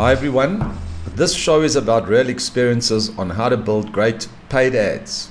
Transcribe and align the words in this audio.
Hi 0.00 0.12
everyone. 0.12 0.78
This 1.14 1.34
show 1.34 1.60
is 1.60 1.76
about 1.76 2.08
real 2.08 2.30
experiences 2.30 3.10
on 3.18 3.28
how 3.28 3.50
to 3.50 3.56
build 3.58 3.92
great 3.92 4.28
paid 4.48 4.74
ads, 4.74 5.28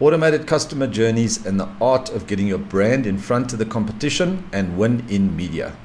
automated 0.00 0.46
customer 0.46 0.86
journeys, 0.86 1.44
and 1.44 1.60
the 1.60 1.68
art 1.78 2.08
of 2.08 2.26
getting 2.26 2.46
your 2.46 2.56
brand 2.56 3.06
in 3.06 3.18
front 3.18 3.52
of 3.52 3.58
the 3.58 3.66
competition 3.66 4.48
and 4.50 4.78
win 4.78 5.04
in 5.10 5.36
media. 5.36 5.76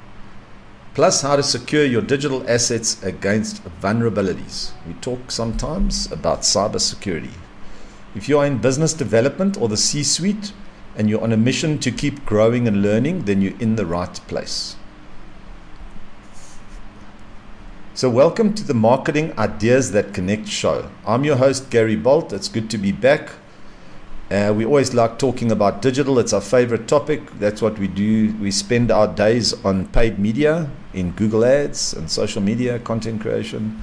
Plus, 0.94 1.20
how 1.20 1.36
to 1.36 1.42
secure 1.42 1.84
your 1.84 2.00
digital 2.00 2.48
assets 2.48 3.02
against 3.02 3.62
vulnerabilities. 3.82 4.72
We 4.86 4.94
talk 4.94 5.30
sometimes 5.30 6.10
about 6.10 6.40
cybersecurity. 6.40 7.34
If 8.14 8.26
you 8.26 8.38
are 8.38 8.46
in 8.46 8.56
business 8.56 8.94
development 8.94 9.58
or 9.58 9.68
the 9.68 9.76
C 9.76 10.02
suite 10.02 10.54
and 10.96 11.10
you're 11.10 11.22
on 11.22 11.32
a 11.34 11.36
mission 11.36 11.78
to 11.80 11.90
keep 11.90 12.24
growing 12.24 12.66
and 12.66 12.80
learning, 12.80 13.26
then 13.26 13.42
you're 13.42 13.60
in 13.60 13.76
the 13.76 13.84
right 13.84 14.18
place. 14.28 14.76
So, 17.96 18.10
welcome 18.10 18.54
to 18.54 18.64
the 18.64 18.74
Marketing 18.74 19.32
Ideas 19.38 19.92
That 19.92 20.12
Connect 20.12 20.48
show. 20.48 20.90
I'm 21.06 21.22
your 21.22 21.36
host, 21.36 21.70
Gary 21.70 21.94
Bolt. 21.94 22.32
It's 22.32 22.48
good 22.48 22.68
to 22.70 22.76
be 22.76 22.90
back. 22.90 23.30
Uh, 24.32 24.52
we 24.52 24.64
always 24.64 24.94
like 24.94 25.16
talking 25.16 25.52
about 25.52 25.80
digital, 25.80 26.18
it's 26.18 26.32
our 26.32 26.40
favorite 26.40 26.88
topic. 26.88 27.38
That's 27.38 27.62
what 27.62 27.78
we 27.78 27.86
do. 27.86 28.34
We 28.40 28.50
spend 28.50 28.90
our 28.90 29.06
days 29.06 29.52
on 29.64 29.86
paid 29.86 30.18
media 30.18 30.68
in 30.92 31.12
Google 31.12 31.44
Ads 31.44 31.94
and 31.94 32.10
social 32.10 32.42
media, 32.42 32.80
content 32.80 33.20
creation. 33.20 33.80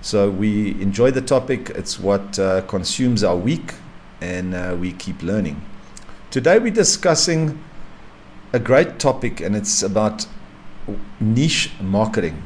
So, 0.00 0.28
we 0.28 0.72
enjoy 0.82 1.12
the 1.12 1.22
topic, 1.22 1.70
it's 1.70 2.00
what 2.00 2.40
uh, 2.40 2.62
consumes 2.62 3.22
our 3.22 3.36
week, 3.36 3.74
and 4.20 4.56
uh, 4.56 4.76
we 4.76 4.90
keep 4.90 5.22
learning. 5.22 5.62
Today, 6.32 6.58
we're 6.58 6.72
discussing 6.72 7.62
a 8.52 8.58
great 8.58 8.98
topic, 8.98 9.40
and 9.40 9.54
it's 9.54 9.84
about 9.84 10.26
niche 11.20 11.70
marketing. 11.80 12.42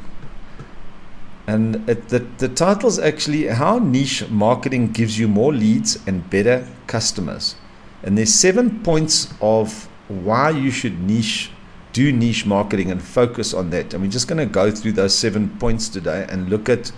And 1.47 1.89
it, 1.89 2.09
the, 2.09 2.21
the 2.39 2.49
title 2.49 2.89
is 2.89 2.99
actually 2.99 3.47
How 3.47 3.79
Niche 3.79 4.29
Marketing 4.29 4.91
Gives 4.91 5.19
You 5.19 5.29
More 5.29 5.53
Leads 5.53 5.99
and 6.07 6.29
Better 6.29 6.67
Customers. 6.87 7.55
And 8.03 8.19
there's 8.19 8.35
seven 8.35 8.83
points 8.83 9.33
of 9.41 9.89
why 10.09 10.51
you 10.51 10.71
should 10.71 11.01
niche, 11.01 11.51
do 11.93 12.13
niche 12.13 12.47
marketing 12.47 12.91
and 12.91 13.01
focus 13.03 13.55
on 13.55 13.71
that. 13.71 13.95
And 13.95 14.03
we're 14.03 14.11
just 14.11 14.29
going 14.29 14.39
to 14.39 14.47
go 14.47 14.71
through 14.71 14.93
those 14.93 15.15
seven 15.15 15.49
points 15.59 15.89
today 15.89 16.27
and 16.29 16.49
look 16.49 16.69
at 16.69 16.91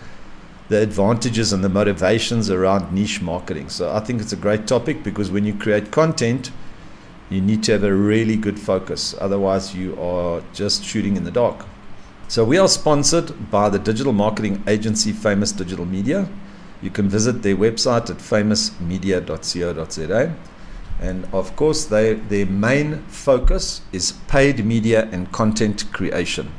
the 0.69 0.83
advantages 0.83 1.53
and 1.53 1.63
the 1.63 1.69
motivations 1.69 2.51
around 2.51 2.93
niche 2.93 3.21
marketing. 3.21 3.69
So 3.69 3.93
I 3.95 4.01
think 4.01 4.21
it's 4.21 4.33
a 4.33 4.37
great 4.37 4.67
topic 4.67 5.03
because 5.03 5.31
when 5.31 5.45
you 5.45 5.55
create 5.55 5.91
content, 5.91 6.51
you 7.31 7.41
need 7.41 7.63
to 7.65 7.73
have 7.73 7.85
a 7.85 7.93
really 7.93 8.37
good 8.37 8.59
focus. 8.59 9.15
Otherwise, 9.21 9.75
you 9.75 10.01
are 10.01 10.43
just 10.55 10.85
shooting 10.85 11.17
in 11.17 11.25
the 11.25 11.31
dark. 11.31 11.67
So 12.31 12.45
we 12.45 12.59
are 12.59 12.69
sponsored 12.69 13.51
by 13.51 13.71
the 13.71 13.79
digital 13.79 14.13
marketing 14.13 14.63
agency 14.69 15.13
Famous 15.13 15.51
Digital 15.51 15.87
Media. 15.87 16.29
You 16.83 16.91
can 16.91 17.09
visit 17.09 17.43
their 17.43 17.57
website 17.57 18.11
at 18.11 18.19
famousmedia.co.za. 18.19 20.35
And 21.01 21.27
of 21.33 21.57
course, 21.57 21.87
they, 21.87 22.13
their 22.13 22.45
main 22.45 22.99
focus 23.05 23.81
is 23.93 24.13
paid 24.29 24.63
media 24.63 25.09
and 25.11 25.33
content 25.33 25.91
creation. 25.95 26.53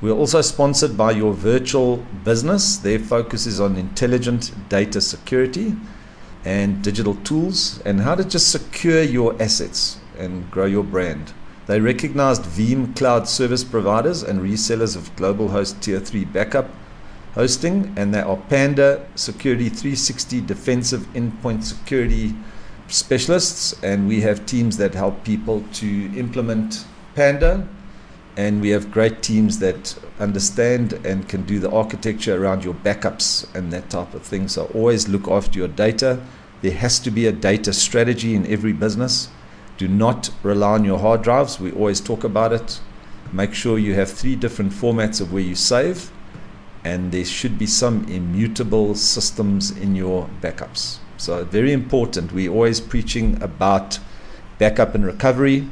We're 0.00 0.12
also 0.12 0.40
sponsored 0.40 0.96
by 0.96 1.10
Your 1.10 1.34
Virtual 1.34 1.98
Business. 2.24 2.78
Their 2.78 2.98
focus 2.98 3.46
is 3.46 3.60
on 3.60 3.76
intelligent 3.76 4.54
data 4.70 5.02
security 5.02 5.76
and 6.46 6.82
digital 6.82 7.16
tools 7.16 7.82
and 7.84 8.00
how 8.00 8.14
to 8.14 8.24
just 8.24 8.50
secure 8.50 9.02
your 9.02 9.36
assets 9.40 9.98
and 10.16 10.50
grow 10.50 10.64
your 10.64 10.82
brand. 10.82 11.34
They 11.66 11.80
recognized 11.80 12.42
Veeam 12.42 12.96
cloud 12.96 13.28
service 13.28 13.62
providers 13.62 14.22
and 14.24 14.40
resellers 14.40 14.96
of 14.96 15.14
global 15.14 15.48
host 15.48 15.80
tier 15.80 16.00
3 16.00 16.24
backup 16.24 16.68
hosting, 17.34 17.94
and 17.96 18.12
they 18.12 18.20
are 18.20 18.36
Panda 18.36 19.06
Security 19.14 19.68
360 19.68 20.40
defensive 20.40 21.02
endpoint 21.14 21.62
security 21.62 22.34
specialists. 22.88 23.80
And 23.82 24.08
we 24.08 24.22
have 24.22 24.44
teams 24.44 24.76
that 24.78 24.94
help 24.94 25.22
people 25.24 25.62
to 25.74 26.18
implement 26.18 26.84
Panda, 27.14 27.68
and 28.36 28.60
we 28.60 28.70
have 28.70 28.90
great 28.90 29.22
teams 29.22 29.60
that 29.60 29.96
understand 30.18 30.94
and 31.04 31.28
can 31.28 31.42
do 31.44 31.60
the 31.60 31.70
architecture 31.70 32.42
around 32.42 32.64
your 32.64 32.74
backups 32.74 33.46
and 33.54 33.72
that 33.72 33.88
type 33.88 34.14
of 34.14 34.22
thing. 34.22 34.48
So 34.48 34.64
always 34.74 35.08
look 35.08 35.28
after 35.28 35.60
your 35.60 35.68
data. 35.68 36.20
There 36.60 36.72
has 36.72 36.98
to 37.00 37.10
be 37.10 37.26
a 37.26 37.32
data 37.32 37.72
strategy 37.72 38.34
in 38.34 38.46
every 38.46 38.72
business 38.72 39.28
do 39.82 39.88
not 39.88 40.30
rely 40.44 40.74
on 40.74 40.84
your 40.84 41.00
hard 41.00 41.22
drives. 41.22 41.58
We 41.58 41.72
always 41.72 42.00
talk 42.00 42.22
about 42.22 42.52
it. 42.52 42.80
Make 43.32 43.52
sure 43.52 43.78
you 43.78 43.94
have 43.94 44.08
three 44.08 44.36
different 44.36 44.70
formats 44.70 45.20
of 45.20 45.32
where 45.32 45.42
you 45.42 45.56
save, 45.56 46.12
and 46.84 47.10
there 47.10 47.24
should 47.24 47.58
be 47.58 47.66
some 47.66 48.04
immutable 48.04 48.94
systems 48.94 49.72
in 49.72 49.96
your 49.96 50.28
backups. 50.40 50.98
So, 51.16 51.44
very 51.44 51.72
important. 51.72 52.32
We're 52.32 52.52
always 52.52 52.80
preaching 52.80 53.42
about 53.42 53.98
backup 54.58 54.94
and 54.94 55.04
recovery. 55.04 55.68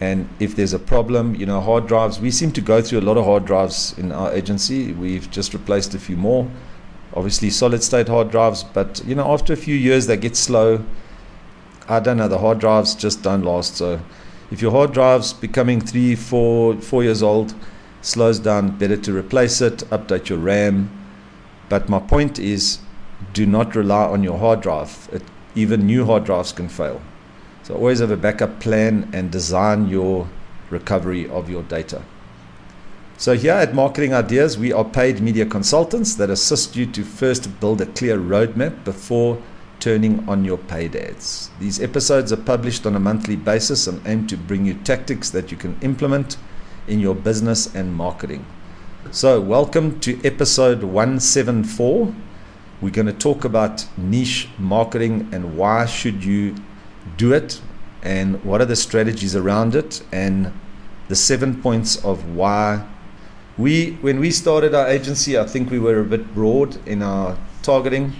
And 0.00 0.28
if 0.40 0.56
there's 0.56 0.72
a 0.72 0.80
problem, 0.80 1.36
you 1.36 1.46
know, 1.46 1.60
hard 1.60 1.86
drives, 1.86 2.18
we 2.18 2.32
seem 2.32 2.50
to 2.52 2.60
go 2.60 2.82
through 2.82 2.98
a 2.98 3.06
lot 3.08 3.16
of 3.16 3.24
hard 3.24 3.44
drives 3.44 3.96
in 3.98 4.10
our 4.10 4.32
agency. 4.32 4.92
We've 4.92 5.30
just 5.30 5.54
replaced 5.54 5.94
a 5.94 6.00
few 6.00 6.16
more. 6.16 6.50
Obviously, 7.14 7.50
solid 7.50 7.84
state 7.84 8.08
hard 8.08 8.32
drives, 8.32 8.64
but, 8.64 9.00
you 9.06 9.14
know, 9.14 9.32
after 9.32 9.52
a 9.52 9.56
few 9.56 9.76
years, 9.76 10.08
they 10.08 10.16
get 10.16 10.34
slow 10.34 10.84
I 11.88 12.00
don't 12.00 12.18
know, 12.18 12.28
the 12.28 12.38
hard 12.38 12.58
drives 12.58 12.94
just 12.94 13.22
don't 13.22 13.42
last. 13.42 13.76
So 13.76 14.00
if 14.50 14.60
your 14.60 14.72
hard 14.72 14.92
drive's 14.92 15.32
becoming 15.32 15.80
three, 15.80 16.14
four, 16.14 16.74
four 16.76 17.02
years 17.02 17.22
old, 17.22 17.54
slows 18.02 18.38
down, 18.38 18.76
better 18.76 18.96
to 18.96 19.16
replace 19.16 19.60
it, 19.60 19.78
update 19.90 20.28
your 20.28 20.38
RAM. 20.38 20.90
But 21.68 21.88
my 21.88 21.98
point 21.98 22.38
is 22.38 22.78
do 23.32 23.46
not 23.46 23.74
rely 23.74 24.04
on 24.04 24.22
your 24.22 24.38
hard 24.38 24.60
drive. 24.60 25.08
It, 25.12 25.22
even 25.54 25.86
new 25.86 26.04
hard 26.04 26.24
drives 26.24 26.52
can 26.52 26.68
fail. 26.68 27.00
So 27.62 27.74
always 27.74 27.98
have 28.00 28.10
a 28.10 28.16
backup 28.16 28.60
plan 28.60 29.10
and 29.12 29.30
design 29.30 29.88
your 29.88 30.28
recovery 30.70 31.28
of 31.28 31.50
your 31.50 31.62
data. 31.62 32.02
So 33.16 33.34
here 33.34 33.54
at 33.54 33.74
Marketing 33.74 34.14
Ideas, 34.14 34.56
we 34.56 34.72
are 34.72 34.84
paid 34.84 35.20
media 35.20 35.44
consultants 35.44 36.14
that 36.14 36.30
assist 36.30 36.76
you 36.76 36.86
to 36.86 37.02
first 37.02 37.60
build 37.60 37.80
a 37.80 37.86
clear 37.86 38.16
roadmap 38.16 38.84
before 38.84 39.42
turning 39.80 40.28
on 40.28 40.44
your 40.44 40.58
paid 40.58 40.96
ads. 40.96 41.50
These 41.60 41.80
episodes 41.80 42.32
are 42.32 42.36
published 42.36 42.86
on 42.86 42.96
a 42.96 43.00
monthly 43.00 43.36
basis 43.36 43.86
and 43.86 44.00
aim 44.06 44.26
to 44.26 44.36
bring 44.36 44.64
you 44.66 44.74
tactics 44.74 45.30
that 45.30 45.50
you 45.50 45.56
can 45.56 45.78
implement 45.82 46.36
in 46.86 47.00
your 47.00 47.14
business 47.14 47.74
and 47.74 47.94
marketing. 47.94 48.44
So, 49.10 49.40
welcome 49.40 50.00
to 50.00 50.20
episode 50.24 50.82
174. 50.82 52.14
We're 52.80 52.90
going 52.90 53.06
to 53.06 53.12
talk 53.12 53.44
about 53.44 53.86
niche 53.96 54.48
marketing 54.58 55.28
and 55.32 55.56
why 55.56 55.86
should 55.86 56.24
you 56.24 56.56
do 57.16 57.32
it 57.32 57.60
and 58.02 58.44
what 58.44 58.60
are 58.60 58.66
the 58.66 58.76
strategies 58.76 59.34
around 59.34 59.74
it 59.74 60.02
and 60.12 60.52
the 61.08 61.16
seven 61.16 61.60
points 61.60 62.02
of 62.04 62.34
why 62.34 62.86
we 63.56 63.92
when 64.02 64.20
we 64.20 64.30
started 64.30 64.74
our 64.74 64.86
agency 64.86 65.36
I 65.36 65.44
think 65.44 65.70
we 65.70 65.78
were 65.78 65.98
a 65.98 66.04
bit 66.04 66.32
broad 66.34 66.76
in 66.86 67.02
our 67.02 67.36
targeting 67.62 68.12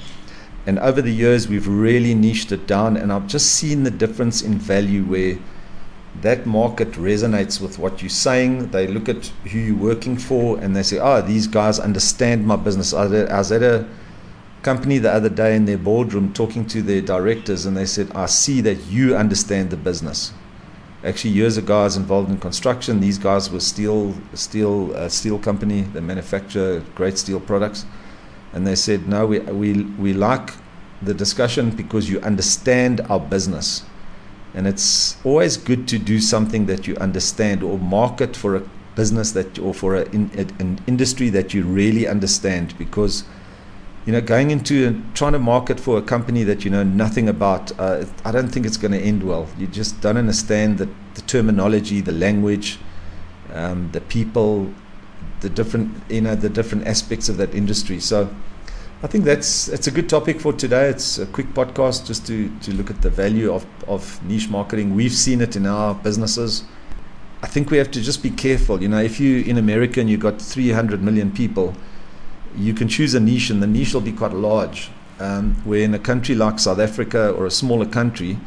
and 0.68 0.78
over 0.80 1.00
the 1.00 1.10
years, 1.10 1.48
we've 1.48 1.66
really 1.66 2.12
niched 2.12 2.52
it 2.52 2.66
down, 2.66 2.98
and 2.98 3.10
I've 3.10 3.26
just 3.26 3.52
seen 3.52 3.84
the 3.84 3.90
difference 3.90 4.42
in 4.42 4.58
value 4.58 5.02
where 5.02 5.38
that 6.20 6.44
market 6.44 6.92
resonates 6.92 7.58
with 7.58 7.78
what 7.78 8.02
you're 8.02 8.10
saying. 8.10 8.70
They 8.70 8.86
look 8.86 9.08
at 9.08 9.28
who 9.50 9.58
you're 9.58 9.74
working 9.74 10.18
for 10.18 10.58
and 10.58 10.76
they 10.76 10.82
say, 10.82 10.98
oh, 10.98 11.22
these 11.22 11.46
guys 11.46 11.78
understand 11.78 12.46
my 12.46 12.56
business. 12.56 12.92
I 12.92 13.06
was 13.06 13.50
at 13.50 13.62
a 13.62 13.88
company 14.60 14.98
the 14.98 15.10
other 15.10 15.30
day 15.30 15.56
in 15.56 15.64
their 15.64 15.78
boardroom 15.78 16.34
talking 16.34 16.66
to 16.66 16.82
their 16.82 17.00
directors, 17.00 17.64
and 17.64 17.74
they 17.74 17.86
said, 17.86 18.12
I 18.14 18.26
see 18.26 18.60
that 18.60 18.76
you 18.88 19.16
understand 19.16 19.70
the 19.70 19.78
business. 19.78 20.34
Actually, 21.02 21.30
years 21.30 21.56
ago, 21.56 21.80
I 21.80 21.84
was 21.84 21.96
involved 21.96 22.28
in 22.28 22.36
construction. 22.36 23.00
These 23.00 23.16
guys 23.16 23.50
were 23.50 23.60
steel, 23.60 24.14
steel, 24.34 24.94
uh, 24.94 25.08
steel 25.08 25.38
company. 25.38 25.80
They 25.94 26.00
manufacture 26.00 26.84
great 26.94 27.16
steel 27.16 27.40
products 27.40 27.86
and 28.52 28.66
they 28.66 28.74
said, 28.74 29.08
no, 29.08 29.26
we, 29.26 29.40
we, 29.40 29.82
we 29.82 30.12
like 30.12 30.50
the 31.02 31.14
discussion 31.14 31.70
because 31.70 32.10
you 32.10 32.20
understand 32.20 33.00
our 33.02 33.20
business. 33.20 33.84
And 34.54 34.66
it's 34.66 35.16
always 35.24 35.56
good 35.56 35.86
to 35.88 35.98
do 35.98 36.20
something 36.20 36.66
that 36.66 36.86
you 36.86 36.96
understand 36.96 37.62
or 37.62 37.78
market 37.78 38.34
for 38.34 38.56
a 38.56 38.62
business 38.96 39.30
that 39.32 39.58
or 39.60 39.72
for 39.72 39.94
a, 39.94 40.02
in, 40.10 40.28
an 40.58 40.80
industry 40.88 41.28
that 41.30 41.54
you 41.54 41.62
really 41.62 42.08
understand 42.08 42.76
because 42.78 43.22
you 44.06 44.12
know 44.12 44.20
going 44.20 44.50
into 44.50 45.00
trying 45.14 45.34
to 45.34 45.38
market 45.38 45.78
for 45.78 45.98
a 45.98 46.02
company 46.02 46.42
that 46.42 46.64
you 46.64 46.70
know 46.70 46.82
nothing 46.82 47.28
about 47.28 47.70
uh, 47.78 48.04
I 48.24 48.32
don't 48.32 48.48
think 48.48 48.66
it's 48.66 48.76
going 48.76 48.90
to 48.90 48.98
end 48.98 49.22
well 49.22 49.46
you 49.56 49.68
just 49.68 50.00
don't 50.00 50.16
understand 50.16 50.78
the, 50.78 50.88
the 51.14 51.20
terminology 51.34 52.00
the 52.00 52.16
language 52.26 52.80
um, 53.52 53.90
the 53.92 54.00
people 54.00 54.74
the 55.40 55.48
different 55.48 55.90
you 56.08 56.20
know 56.20 56.34
the 56.34 56.48
different 56.48 56.86
aspects 56.86 57.28
of 57.28 57.36
that 57.36 57.54
industry. 57.54 58.00
So 58.00 58.28
I 59.02 59.06
think 59.06 59.24
that's 59.24 59.68
it's 59.68 59.86
a 59.86 59.90
good 59.90 60.08
topic 60.08 60.40
for 60.40 60.52
today. 60.52 60.88
It's 60.88 61.18
a 61.18 61.26
quick 61.26 61.48
podcast 61.54 62.06
just 62.06 62.26
to 62.26 62.50
to 62.60 62.72
look 62.74 62.90
at 62.90 63.02
the 63.02 63.10
value 63.10 63.52
of 63.52 63.66
of 63.86 64.22
niche 64.24 64.48
marketing. 64.48 64.94
We've 64.94 65.12
seen 65.12 65.40
it 65.40 65.56
in 65.56 65.66
our 65.66 65.94
businesses. 65.94 66.64
I 67.42 67.46
think 67.46 67.70
we 67.70 67.78
have 67.78 67.90
to 67.92 68.00
just 68.00 68.22
be 68.22 68.30
careful. 68.30 68.82
You 68.82 68.88
know, 68.88 69.00
if 69.00 69.20
you 69.20 69.42
in 69.44 69.58
America 69.58 70.00
and 70.00 70.10
you've 70.10 70.20
got 70.20 70.42
300 70.42 71.02
million 71.02 71.30
people, 71.30 71.74
you 72.56 72.74
can 72.74 72.88
choose 72.88 73.14
a 73.14 73.20
niche, 73.20 73.50
and 73.50 73.62
the 73.62 73.66
niche 73.68 73.94
will 73.94 74.00
be 74.00 74.12
quite 74.12 74.32
large. 74.32 74.90
Um, 75.20 75.54
where 75.64 75.82
in 75.82 75.94
a 75.94 75.98
country 75.98 76.36
like 76.36 76.60
South 76.60 76.78
Africa 76.78 77.30
or 77.30 77.46
a 77.46 77.50
smaller 77.50 77.86
country, 77.86 78.38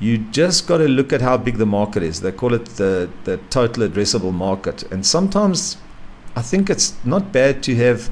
you 0.00 0.18
just 0.18 0.66
got 0.66 0.78
to 0.78 0.88
look 0.88 1.12
at 1.12 1.20
how 1.20 1.36
big 1.36 1.56
the 1.56 1.66
market 1.66 2.02
is. 2.02 2.20
They 2.20 2.32
call 2.32 2.54
it 2.54 2.66
the, 2.76 3.10
the 3.24 3.38
total 3.50 3.88
addressable 3.88 4.32
market. 4.32 4.82
And 4.92 5.04
sometimes 5.04 5.78
I 6.36 6.42
think 6.42 6.70
it's 6.70 6.94
not 7.04 7.32
bad 7.32 7.62
to 7.64 7.74
have 7.76 8.10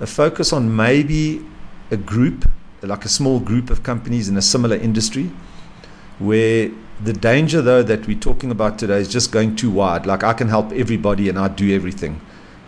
a 0.00 0.06
focus 0.06 0.52
on 0.52 0.74
maybe 0.74 1.44
a 1.90 1.96
group, 1.96 2.50
like 2.82 3.04
a 3.04 3.08
small 3.08 3.40
group 3.40 3.70
of 3.70 3.82
companies 3.82 4.28
in 4.28 4.36
a 4.36 4.42
similar 4.42 4.76
industry, 4.76 5.30
where 6.18 6.70
the 7.02 7.12
danger, 7.12 7.62
though, 7.62 7.82
that 7.82 8.06
we're 8.06 8.18
talking 8.18 8.50
about 8.50 8.78
today 8.78 8.98
is 8.98 9.08
just 9.08 9.30
going 9.30 9.56
too 9.56 9.70
wide. 9.70 10.06
Like 10.06 10.24
I 10.24 10.32
can 10.32 10.48
help 10.48 10.72
everybody 10.72 11.28
and 11.28 11.38
I 11.38 11.48
do 11.48 11.74
everything. 11.74 12.20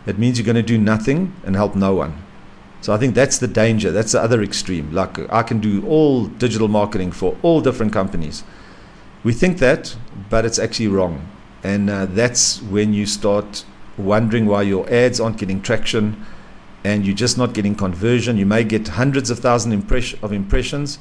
It 0.07 0.19
means 0.19 0.39
you're 0.39 0.47
going 0.47 0.57
to 0.57 0.63
do 0.63 0.79
nothing 0.79 1.35
and 1.45 1.57
help 1.57 1.75
no 1.75 1.95
one. 1.95 2.23
So 2.81 2.95
I 2.95 2.97
think 2.97 3.15
that's 3.15 3.39
the 3.39 3.49
danger. 3.49 3.91
That's 3.91 4.13
the 4.13 4.21
other 4.21 4.43
extreme. 4.43 4.93
Like 4.93 5.19
I 5.33 5.43
can 5.43 5.61
do 5.61 5.87
all 5.87 6.27
digital 6.27 6.69
marketing 6.69 7.13
for 7.13 7.37
all 7.43 7.61
different 7.61 7.93
companies. 7.93 8.43
We 9.23 9.33
think 9.35 9.59
that, 9.59 9.97
but 10.31 10.45
it's 10.45 10.59
actually 10.59 10.89
wrong. 10.89 11.29
And 11.63 11.91
uh, 11.91 12.07
that's 12.07 12.63
when 12.63 12.95
you 12.95 13.05
start 13.05 13.65
wondering 14.01 14.47
why 14.47 14.63
your 14.63 14.89
ads 14.93 15.21
aren't 15.21 15.39
getting 15.39 15.63
traction 15.63 16.25
and 16.85 17.05
you're 17.05 17.17
just 17.17 17.37
not 17.37 17.53
getting 17.53 17.75
conversion. 17.75 18.37
You 18.37 18.47
may 18.47 18.65
get 18.65 18.89
hundreds 18.89 19.31
of 19.31 19.39
thousands 19.39 19.75
impress- 19.75 20.15
of 20.23 20.33
impressions, 20.33 20.99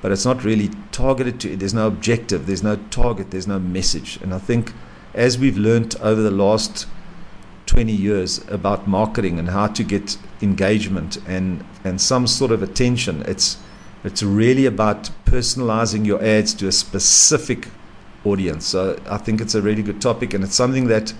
but 0.00 0.12
it's 0.12 0.24
not 0.24 0.44
really 0.44 0.70
targeted 0.92 1.40
to, 1.40 1.52
it. 1.52 1.58
there's 1.58 1.74
no 1.74 1.86
objective, 1.86 2.46
there's 2.46 2.62
no 2.62 2.76
target, 2.90 3.30
there's 3.30 3.48
no 3.48 3.58
message. 3.58 4.18
And 4.22 4.32
I 4.32 4.38
think 4.38 4.72
as 5.14 5.38
we've 5.38 5.58
learned 5.58 5.96
over 6.00 6.22
the 6.22 6.30
last 6.30 6.86
20 7.68 7.92
years 7.92 8.38
about 8.48 8.88
marketing 8.88 9.38
and 9.38 9.50
how 9.50 9.66
to 9.66 9.84
get 9.84 10.16
engagement 10.40 11.18
and, 11.26 11.64
and 11.84 12.00
some 12.00 12.26
sort 12.26 12.50
of 12.50 12.62
attention. 12.62 13.22
It's, 13.22 13.58
it's 14.02 14.22
really 14.22 14.64
about 14.64 15.10
personalizing 15.26 16.06
your 16.06 16.22
ads 16.24 16.54
to 16.54 16.66
a 16.66 16.72
specific 16.72 17.68
audience. 18.24 18.66
So 18.66 18.98
I 19.08 19.18
think 19.18 19.40
it's 19.40 19.54
a 19.54 19.60
really 19.60 19.82
good 19.82 20.00
topic 20.00 20.32
and 20.32 20.42
it's 20.42 20.54
something 20.54 20.86
that 20.88 21.12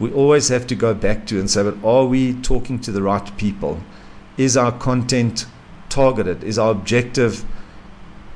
we 0.00 0.10
always 0.12 0.48
have 0.48 0.66
to 0.66 0.74
go 0.74 0.94
back 0.94 1.26
to 1.26 1.38
and 1.38 1.48
say, 1.48 1.62
but 1.62 1.76
are 1.84 2.06
we 2.06 2.32
talking 2.32 2.80
to 2.80 2.90
the 2.90 3.02
right 3.02 3.36
people? 3.36 3.80
Is 4.38 4.56
our 4.56 4.72
content 4.72 5.46
targeted? 5.90 6.42
Is 6.42 6.58
our 6.58 6.70
objective 6.72 7.44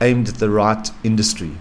aimed 0.01 0.29
at 0.29 0.35
the 0.35 0.51
right 0.51 0.91
industry? 1.03 1.53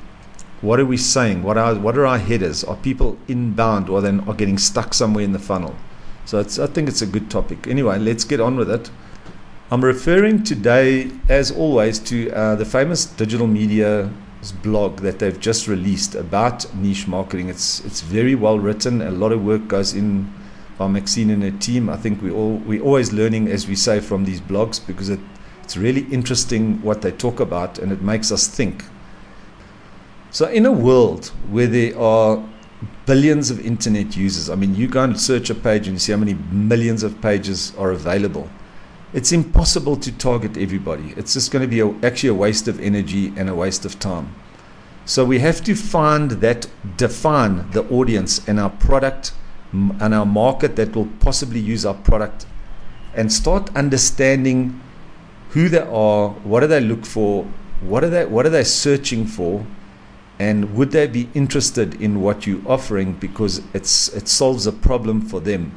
What 0.61 0.79
are 0.79 0.85
we 0.85 0.97
saying? 0.97 1.43
What 1.43 1.57
are 1.57 1.75
what 1.75 1.97
are 1.97 2.05
our 2.05 2.17
headers? 2.17 2.63
Are 2.63 2.75
people 2.75 3.17
inbound 3.27 3.89
or 3.89 4.01
then 4.01 4.21
are 4.27 4.33
getting 4.33 4.57
stuck 4.57 4.93
somewhere 4.93 5.23
in 5.23 5.31
the 5.31 5.39
funnel? 5.39 5.75
So 6.25 6.39
I 6.39 6.43
think 6.43 6.87
it's 6.87 7.01
a 7.01 7.05
good 7.05 7.29
topic. 7.29 7.67
Anyway, 7.67 7.97
let's 7.99 8.23
get 8.23 8.39
on 8.39 8.55
with 8.55 8.69
it. 8.69 8.89
I'm 9.71 9.83
referring 9.83 10.43
today, 10.43 11.11
as 11.27 11.51
always, 11.51 11.99
to 11.99 12.31
uh, 12.31 12.55
the 12.55 12.65
famous 12.65 13.05
digital 13.05 13.47
media 13.47 14.09
blog 14.51 14.97
that 14.97 15.19
they've 15.19 15.39
just 15.39 15.67
released 15.67 16.15
about 16.15 16.73
niche 16.75 17.07
marketing. 17.07 17.49
It's 17.49 17.83
it's 17.85 18.01
very 18.01 18.35
well 18.35 18.59
written. 18.59 19.01
A 19.01 19.11
lot 19.11 19.31
of 19.31 19.43
work 19.43 19.67
goes 19.67 19.93
in 19.93 20.33
by 20.77 20.87
Maxine 20.87 21.29
and 21.29 21.43
her 21.43 21.51
team. 21.51 21.89
I 21.89 21.97
think 21.97 22.21
we 22.21 22.31
all 22.31 22.57
we're 22.57 22.83
always 22.83 23.13
learning, 23.13 23.47
as 23.47 23.67
we 23.67 23.75
say, 23.75 23.99
from 23.99 24.25
these 24.25 24.41
blogs 24.41 24.85
because 24.85 25.09
it, 25.09 25.19
it's 25.63 25.77
really 25.77 26.05
interesting 26.11 26.81
what 26.81 27.01
they 27.01 27.11
talk 27.11 27.39
about 27.39 27.79
and 27.79 27.91
it 27.91 28.01
makes 28.01 28.31
us 28.31 28.47
think. 28.47 28.83
So 30.31 30.47
in 30.47 30.65
a 30.65 30.71
world 30.71 31.27
where 31.49 31.67
there 31.67 31.97
are 31.97 32.43
billions 33.05 33.51
of 33.51 33.65
internet 33.65 34.15
users. 34.15 34.49
I 34.49 34.55
mean, 34.55 34.75
you 34.75 34.87
go 34.87 35.03
and 35.03 35.19
search 35.19 35.49
a 35.49 35.55
page 35.55 35.87
and 35.87 35.95
you 35.95 35.99
see 35.99 36.11
how 36.11 36.17
many 36.17 36.35
millions 36.51 37.03
of 37.03 37.21
pages 37.21 37.73
are 37.77 37.91
available. 37.91 38.49
It's 39.13 39.31
impossible 39.31 39.95
to 39.97 40.11
target 40.11 40.57
everybody. 40.57 41.13
It's 41.15 41.33
just 41.33 41.51
going 41.51 41.61
to 41.61 41.67
be 41.67 41.81
a, 41.81 41.89
actually 42.05 42.29
a 42.29 42.33
waste 42.33 42.67
of 42.67 42.79
energy 42.79 43.31
and 43.37 43.47
a 43.47 43.53
waste 43.53 43.85
of 43.85 43.99
time. 43.99 44.33
So 45.05 45.23
we 45.23 45.37
have 45.39 45.63
to 45.65 45.75
find 45.75 46.31
that, 46.31 46.67
define 46.97 47.69
the 47.71 47.87
audience 47.89 48.47
and 48.47 48.59
our 48.59 48.71
product 48.71 49.33
and 49.71 50.13
our 50.15 50.25
market 50.25 50.75
that 50.77 50.95
will 50.95 51.09
possibly 51.19 51.59
use 51.59 51.85
our 51.85 51.93
product 51.93 52.47
and 53.13 53.31
start 53.31 53.69
understanding 53.75 54.81
who 55.49 55.69
they 55.69 55.81
are, 55.81 56.29
what 56.29 56.61
do 56.61 56.67
they 56.67 56.81
look 56.81 57.05
for, 57.05 57.45
what 57.81 58.03
are 58.03 58.09
they, 58.09 58.25
what 58.25 58.47
are 58.47 58.49
they 58.49 58.63
searching 58.63 59.27
for, 59.27 59.63
and 60.39 60.75
would 60.75 60.91
they 60.91 61.05
be 61.05 61.29
interested 61.35 62.01
in 62.01 62.21
what 62.21 62.47
you're 62.47 62.67
offering 62.67 63.13
because 63.13 63.61
it's 63.73 64.07
it 64.09 64.27
solves 64.27 64.65
a 64.65 64.71
problem 64.71 65.21
for 65.21 65.39
them 65.39 65.75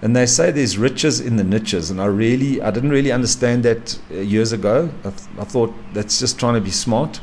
and 0.00 0.14
they 0.14 0.26
say 0.26 0.50
there's 0.50 0.78
riches 0.78 1.20
in 1.20 1.36
the 1.36 1.44
niches 1.44 1.90
and 1.90 2.00
i 2.00 2.06
really 2.06 2.62
i 2.62 2.70
didn't 2.70 2.90
really 2.90 3.10
understand 3.10 3.64
that 3.64 3.98
uh, 4.10 4.14
years 4.14 4.52
ago. 4.52 4.90
I, 5.04 5.10
th- 5.10 5.30
I 5.38 5.44
thought 5.44 5.74
that's 5.92 6.18
just 6.18 6.38
trying 6.38 6.54
to 6.54 6.60
be 6.60 6.70
smart. 6.70 7.20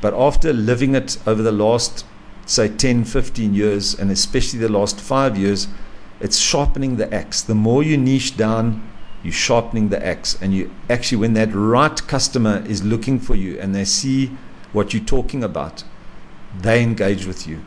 But 0.00 0.14
after 0.14 0.52
living 0.52 0.94
it 0.94 1.18
over 1.26 1.42
the 1.42 1.52
last 1.52 2.04
say 2.46 2.68
10 2.68 3.04
15 3.04 3.54
years 3.54 3.94
and 3.98 4.10
especially 4.10 4.58
the 4.58 4.68
last 4.68 5.00
5 5.00 5.36
years 5.36 5.68
it's 6.20 6.38
sharpening 6.38 6.96
the 6.96 7.12
axe. 7.14 7.42
The 7.42 7.54
more 7.54 7.82
you 7.82 7.96
niche 7.96 8.36
down 8.36 8.88
you're 9.22 9.32
sharpening 9.32 9.88
the 9.88 10.04
axe 10.04 10.38
and 10.40 10.54
you 10.54 10.70
actually 10.88 11.18
when 11.18 11.34
that 11.34 11.52
right 11.52 12.06
customer 12.06 12.64
is 12.66 12.84
looking 12.84 13.18
for 13.18 13.34
you 13.34 13.58
and 13.60 13.74
they 13.74 13.84
see 13.84 14.36
what 14.72 14.94
you're 14.94 15.04
talking 15.04 15.42
about 15.44 15.84
they 16.60 16.82
engage 16.82 17.26
with 17.26 17.46
you. 17.46 17.60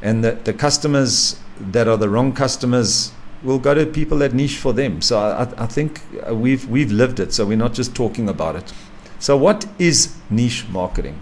And 0.00 0.22
the, 0.22 0.32
the 0.32 0.52
customers 0.52 1.40
that 1.58 1.88
are 1.88 1.96
the 1.96 2.08
wrong 2.08 2.32
customers 2.32 3.12
will 3.44 3.58
go 3.58 3.74
to 3.74 3.86
people 3.86 4.18
that 4.18 4.32
niche 4.32 4.56
for 4.56 4.72
them. 4.72 5.00
So 5.02 5.18
I, 5.18 5.42
I 5.62 5.66
think 5.66 6.00
uh, 6.28 6.34
we've, 6.34 6.66
we've 6.68 6.90
lived 6.90 7.20
it, 7.20 7.32
so 7.32 7.46
we're 7.46 7.56
not 7.56 7.74
just 7.74 7.94
talking 7.94 8.28
about 8.28 8.56
it. 8.56 8.72
So, 9.18 9.36
what 9.36 9.66
is 9.78 10.14
niche 10.28 10.66
marketing? 10.68 11.18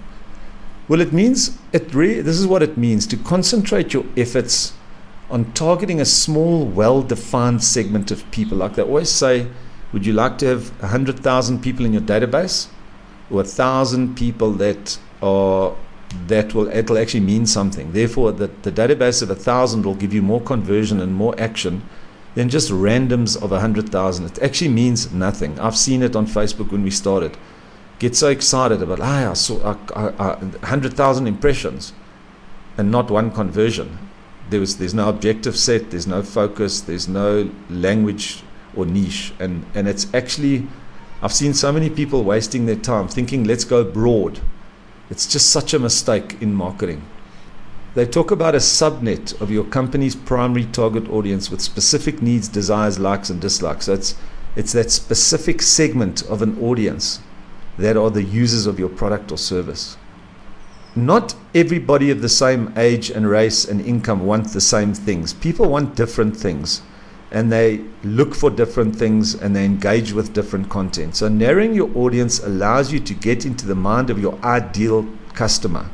Well, 0.89 1.01
it 1.01 1.13
means 1.13 1.59
it 1.73 1.95
re- 1.95 2.21
this 2.21 2.39
is 2.39 2.47
what 2.47 2.63
it 2.63 2.77
means 2.77 3.07
to 3.09 3.17
concentrate 3.17 3.93
your 3.93 4.05
efforts 4.17 4.73
on 5.31 5.53
targeting 5.53 6.01
a 6.01 6.05
small, 6.05 6.65
well 6.67 7.03
defined 7.03 7.63
segment 7.63 8.11
of 8.11 8.29
people. 8.31 8.59
Like 8.59 8.75
they 8.75 8.83
always 8.83 9.09
say, 9.09 9.47
would 9.93 10.05
you 10.05 10.13
like 10.13 10.39
to 10.39 10.47
have 10.47 10.71
100,000 10.81 11.63
people 11.63 11.87
in 11.87 11.93
your 11.93 12.03
database 12.03 12.69
or 13.31 13.37
1,000 13.37 14.17
people 14.17 14.53
that 14.53 14.99
are 15.23 15.77
that 16.27 16.53
will 16.55 16.69
it'll 16.69 16.99
actually 16.99 17.21
mean 17.21 17.47
something. 17.47 17.93
Therefore, 17.93 18.33
the, 18.33 18.49
the 18.63 18.73
database 18.73 19.23
of 19.23 19.31
a 19.31 19.35
thousand 19.35 19.87
will 19.87 19.95
give 19.95 20.13
you 20.13 20.21
more 20.21 20.41
conversion 20.41 21.01
and 21.01 21.15
more 21.15 21.35
action 21.41 21.83
than 22.35 22.49
just 22.49 22.71
randoms 22.71 23.41
of 23.41 23.53
a 23.53 23.61
hundred 23.61 23.91
thousand. 23.91 24.27
It 24.27 24.43
actually 24.43 24.71
means 24.71 25.13
nothing. 25.13 25.59
I've 25.61 25.77
seen 25.77 26.03
it 26.03 26.17
on 26.17 26.27
Facebook 26.27 26.71
when 26.71 26.83
we 26.83 26.91
started. 26.91 27.37
Get 27.99 28.17
so 28.17 28.29
excited 28.29 28.83
about 28.83 29.01
ah, 29.01 29.31
I 29.31 29.35
saw 29.35 29.75
hundred 30.65 30.95
thousand 30.95 31.27
impressions, 31.27 31.93
and 32.77 32.91
not 32.91 33.11
one 33.11 33.31
conversion. 33.31 33.99
There 34.51 34.61
was 34.61 34.79
there's 34.79 34.95
no 34.95 35.09
objective 35.09 35.57
set. 35.57 35.91
There's 35.91 36.07
no 36.07 36.23
focus. 36.23 36.81
There's 36.81 37.09
no 37.09 37.51
language 37.71 38.43
or 38.75 38.87
niche, 38.87 39.33
and 39.39 39.65
and 39.75 39.89
it's 39.89 40.13
actually. 40.15 40.67
I've 41.25 41.33
seen 41.33 41.55
so 41.55 41.71
many 41.71 41.89
people 41.89 42.25
wasting 42.25 42.67
their 42.67 42.75
time 42.75 43.07
thinking, 43.07 43.45
let's 43.45 43.63
go 43.63 43.85
broad 43.85 44.41
it's 45.13 45.27
just 45.27 45.51
such 45.51 45.75
a 45.75 45.79
mistake 45.79 46.41
in 46.41 46.55
marketing. 46.55 47.03
They 47.95 48.07
talk 48.07 48.31
about 48.31 48.55
a 48.55 48.59
subnet 48.59 49.39
of 49.41 49.51
your 49.51 49.65
company's 49.65 50.17
primary 50.17 50.65
target 50.65 51.11
audience 51.11 51.51
with 51.51 51.61
specific 51.61 52.23
needs, 52.23 52.49
desires, 52.49 52.99
likes, 52.99 53.29
and 53.29 53.41
dislikes. 53.41 53.87
So 53.87 53.95
it's, 53.95 54.15
it's 54.57 54.73
that 54.73 54.91
specific 54.91 55.61
segment 55.61 56.23
of 56.23 56.41
an 56.41 56.59
audience 56.59 57.21
that 57.77 57.97
are 57.97 58.11
the 58.11 58.23
users 58.23 58.67
of 58.67 58.79
your 58.79 58.89
product 58.89 59.31
or 59.31 59.39
service. 59.39 59.97
Not 60.97 61.35
everybody 61.55 62.11
of 62.11 62.21
the 62.21 62.29
same 62.29 62.73
age 62.77 63.11
and 63.11 63.29
race 63.29 63.65
and 63.65 63.81
income 63.81 64.27
want 64.27 64.49
the 64.53 64.61
same 64.61 64.95
things. 64.95 65.33
People 65.33 65.69
want 65.69 65.95
different 65.95 66.37
things 66.37 66.83
and 67.31 67.51
they 67.51 67.81
look 68.05 68.35
for 68.35 68.51
different 68.51 68.95
things 68.95 69.35
and 69.35 69.57
they 69.57 69.65
engage 69.65 70.13
with 70.13 70.35
different 70.35 70.69
content. 70.69 71.17
So, 71.17 71.29
narrowing 71.29 71.73
your 71.73 71.91
audience 71.97 72.41
allows 72.41 72.93
you 72.93 73.01
to 73.01 73.15
get 73.15 73.47
into 73.47 73.67
the 73.67 73.75
mind 73.75 74.11
of 74.11 74.21
your 74.21 74.39
ideal 74.45 75.07
customer, 75.33 75.89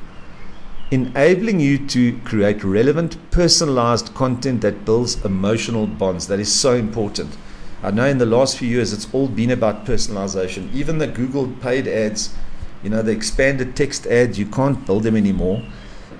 enabling 0.90 1.60
you 1.60 1.86
to 1.86 2.18
create 2.20 2.64
relevant, 2.64 3.16
personalized 3.30 4.14
content 4.14 4.62
that 4.62 4.84
builds 4.84 5.22
emotional 5.24 5.86
bonds. 5.86 6.26
That 6.28 6.40
is 6.40 6.52
so 6.52 6.74
important. 6.74 7.36
I 7.82 7.90
know 7.90 8.06
in 8.06 8.18
the 8.18 8.26
last 8.26 8.58
few 8.58 8.68
years 8.68 8.92
it's 8.92 9.12
all 9.12 9.28
been 9.28 9.50
about 9.50 9.84
personalization. 9.84 10.72
Even 10.74 10.98
the 10.98 11.06
Google 11.06 11.48
paid 11.60 11.86
ads, 11.86 12.34
you 12.82 12.90
know, 12.90 13.02
the 13.02 13.12
expanded 13.12 13.76
text 13.76 14.06
ads, 14.06 14.38
you 14.38 14.46
can't 14.46 14.84
build 14.86 15.02
them 15.02 15.16
anymore. 15.16 15.62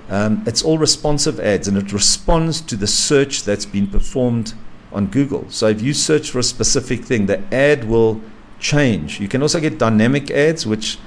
Um, 0.08 0.44
it's 0.46 0.62
all 0.62 0.78
responsive 0.78 1.40
ads 1.40 1.68
and 1.68 1.76
it 1.76 1.92
responds 1.92 2.60
to 2.62 2.76
the 2.76 2.87
search 2.87 3.44
that's 3.44 3.66
been 3.66 3.87
performed 3.87 4.54
on 4.92 5.06
Google. 5.06 5.46
So 5.50 5.68
if 5.68 5.82
you 5.82 5.92
search 5.92 6.30
for 6.30 6.38
a 6.38 6.42
specific 6.42 7.04
thing, 7.04 7.26
the 7.26 7.42
ad 7.52 7.84
will 7.84 8.20
change. 8.60 9.20
You 9.20 9.28
can 9.28 9.42
also 9.42 9.60
get 9.60 9.78
dynamic 9.78 10.30
ads, 10.30 10.66
which 10.66 10.98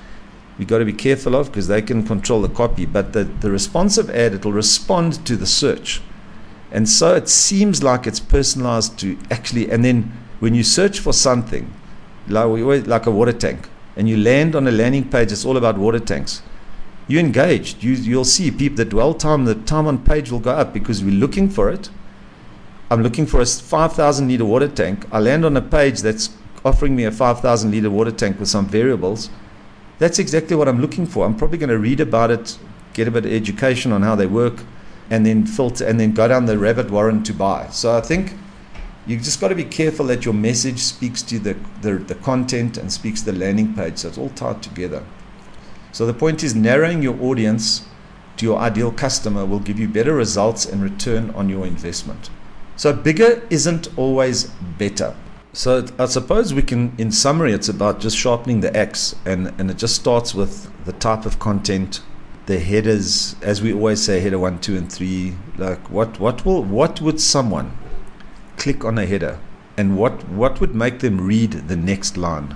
we 0.61 0.65
got 0.65 0.77
to 0.77 0.85
be 0.85 0.93
careful 0.93 1.35
of 1.35 1.47
because 1.47 1.67
they 1.67 1.81
can 1.81 2.05
control 2.05 2.39
the 2.39 2.47
copy. 2.47 2.85
But 2.85 3.13
the, 3.13 3.23
the 3.23 3.49
responsive 3.49 4.11
ad, 4.11 4.35
it 4.35 4.45
will 4.45 4.53
respond 4.53 5.25
to 5.25 5.35
the 5.35 5.47
search. 5.47 6.03
And 6.71 6.87
so 6.87 7.15
it 7.15 7.29
seems 7.29 7.81
like 7.81 8.05
it's 8.05 8.19
personalized 8.19 8.99
to 8.99 9.17
actually, 9.31 9.71
and 9.71 9.83
then 9.83 10.15
when 10.39 10.53
you 10.53 10.61
search 10.61 10.99
for 10.99 11.13
something, 11.13 11.73
like, 12.27 12.45
always, 12.45 12.85
like 12.85 13.07
a 13.07 13.11
water 13.11 13.33
tank, 13.33 13.69
and 13.95 14.07
you 14.07 14.17
land 14.17 14.55
on 14.55 14.67
a 14.67 14.71
landing 14.71 15.09
page 15.09 15.31
it's 15.31 15.45
all 15.45 15.57
about 15.57 15.79
water 15.79 15.99
tanks, 15.99 16.43
you 17.07 17.17
engaged. 17.17 17.83
You, 17.83 17.93
you'll 17.93 18.23
see 18.23 18.51
people, 18.51 18.77
the 18.77 18.85
dwell 18.85 19.15
time, 19.15 19.45
the 19.45 19.55
time 19.55 19.87
on 19.87 20.05
page 20.05 20.29
will 20.29 20.39
go 20.39 20.51
up 20.51 20.73
because 20.73 21.03
we're 21.03 21.19
looking 21.19 21.49
for 21.49 21.71
it. 21.71 21.89
I'm 22.91 23.01
looking 23.01 23.25
for 23.25 23.41
a 23.41 23.47
5,000 23.47 24.27
liter 24.27 24.45
water 24.45 24.67
tank. 24.67 25.07
I 25.11 25.21
land 25.21 25.43
on 25.43 25.57
a 25.57 25.61
page 25.61 26.01
that's 26.01 26.29
offering 26.63 26.95
me 26.95 27.05
a 27.05 27.11
5,000 27.11 27.71
liter 27.71 27.89
water 27.89 28.11
tank 28.11 28.39
with 28.39 28.47
some 28.47 28.67
variables. 28.67 29.31
That's 30.01 30.17
exactly 30.17 30.55
what 30.55 30.67
I'm 30.67 30.81
looking 30.81 31.05
for. 31.05 31.27
I'm 31.27 31.35
probably 31.35 31.59
going 31.59 31.69
to 31.69 31.77
read 31.77 31.99
about 31.99 32.31
it, 32.31 32.57
get 32.93 33.07
a 33.07 33.11
bit 33.11 33.23
of 33.23 33.31
education 33.31 33.91
on 33.91 34.01
how 34.01 34.15
they 34.15 34.25
work, 34.25 34.63
and 35.11 35.27
then 35.27 35.45
filter 35.45 35.85
and 35.85 35.99
then 35.99 36.13
go 36.13 36.27
down 36.27 36.47
the 36.47 36.57
rabbit 36.57 36.89
warren 36.89 37.21
to 37.21 37.33
buy. 37.35 37.67
So 37.67 37.95
I 37.95 38.01
think 38.01 38.33
you've 39.05 39.21
just 39.21 39.39
got 39.39 39.49
to 39.49 39.55
be 39.55 39.63
careful 39.63 40.07
that 40.07 40.25
your 40.25 40.33
message 40.33 40.79
speaks 40.79 41.21
to 41.21 41.37
the, 41.37 41.55
the, 41.83 41.97
the 41.97 42.15
content 42.15 42.79
and 42.79 42.91
speaks 42.91 43.21
to 43.21 43.31
the 43.31 43.37
landing 43.37 43.75
page. 43.75 43.99
So 43.99 44.07
it's 44.07 44.17
all 44.17 44.29
tied 44.29 44.63
together. 44.63 45.05
So 45.91 46.07
the 46.07 46.15
point 46.15 46.43
is 46.43 46.55
narrowing 46.55 47.03
your 47.03 47.21
audience 47.21 47.85
to 48.37 48.45
your 48.47 48.57
ideal 48.57 48.91
customer 48.91 49.45
will 49.45 49.59
give 49.59 49.77
you 49.77 49.87
better 49.87 50.15
results 50.15 50.65
and 50.65 50.81
return 50.81 51.29
on 51.35 51.47
your 51.47 51.67
investment. 51.67 52.31
So 52.75 52.91
bigger 52.91 53.43
isn't 53.51 53.95
always 53.99 54.45
better. 54.79 55.15
So 55.53 55.85
I 55.99 56.05
suppose 56.05 56.53
we 56.53 56.61
can, 56.61 56.93
in 56.97 57.11
summary, 57.11 57.51
it's 57.51 57.67
about 57.67 57.99
just 57.99 58.17
sharpening 58.17 58.61
the 58.61 58.75
axe, 58.75 59.15
and, 59.25 59.53
and 59.59 59.69
it 59.69 59.77
just 59.77 59.95
starts 59.95 60.33
with 60.33 60.71
the 60.85 60.93
type 60.93 61.25
of 61.25 61.39
content, 61.39 62.01
the 62.45 62.59
headers, 62.59 63.35
as 63.41 63.61
we 63.61 63.73
always 63.73 64.01
say, 64.01 64.21
header 64.21 64.39
one, 64.39 64.59
two, 64.59 64.77
and 64.77 64.91
three. 64.91 65.35
Like 65.57 65.89
what 65.89 66.19
what 66.19 66.45
will 66.45 66.63
what 66.63 67.01
would 67.01 67.19
someone 67.19 67.77
click 68.57 68.85
on 68.85 68.97
a 68.97 69.05
header, 69.05 69.39
and 69.77 69.97
what 69.97 70.27
what 70.29 70.61
would 70.61 70.73
make 70.73 70.99
them 70.99 71.19
read 71.19 71.51
the 71.67 71.75
next 71.75 72.15
line? 72.17 72.55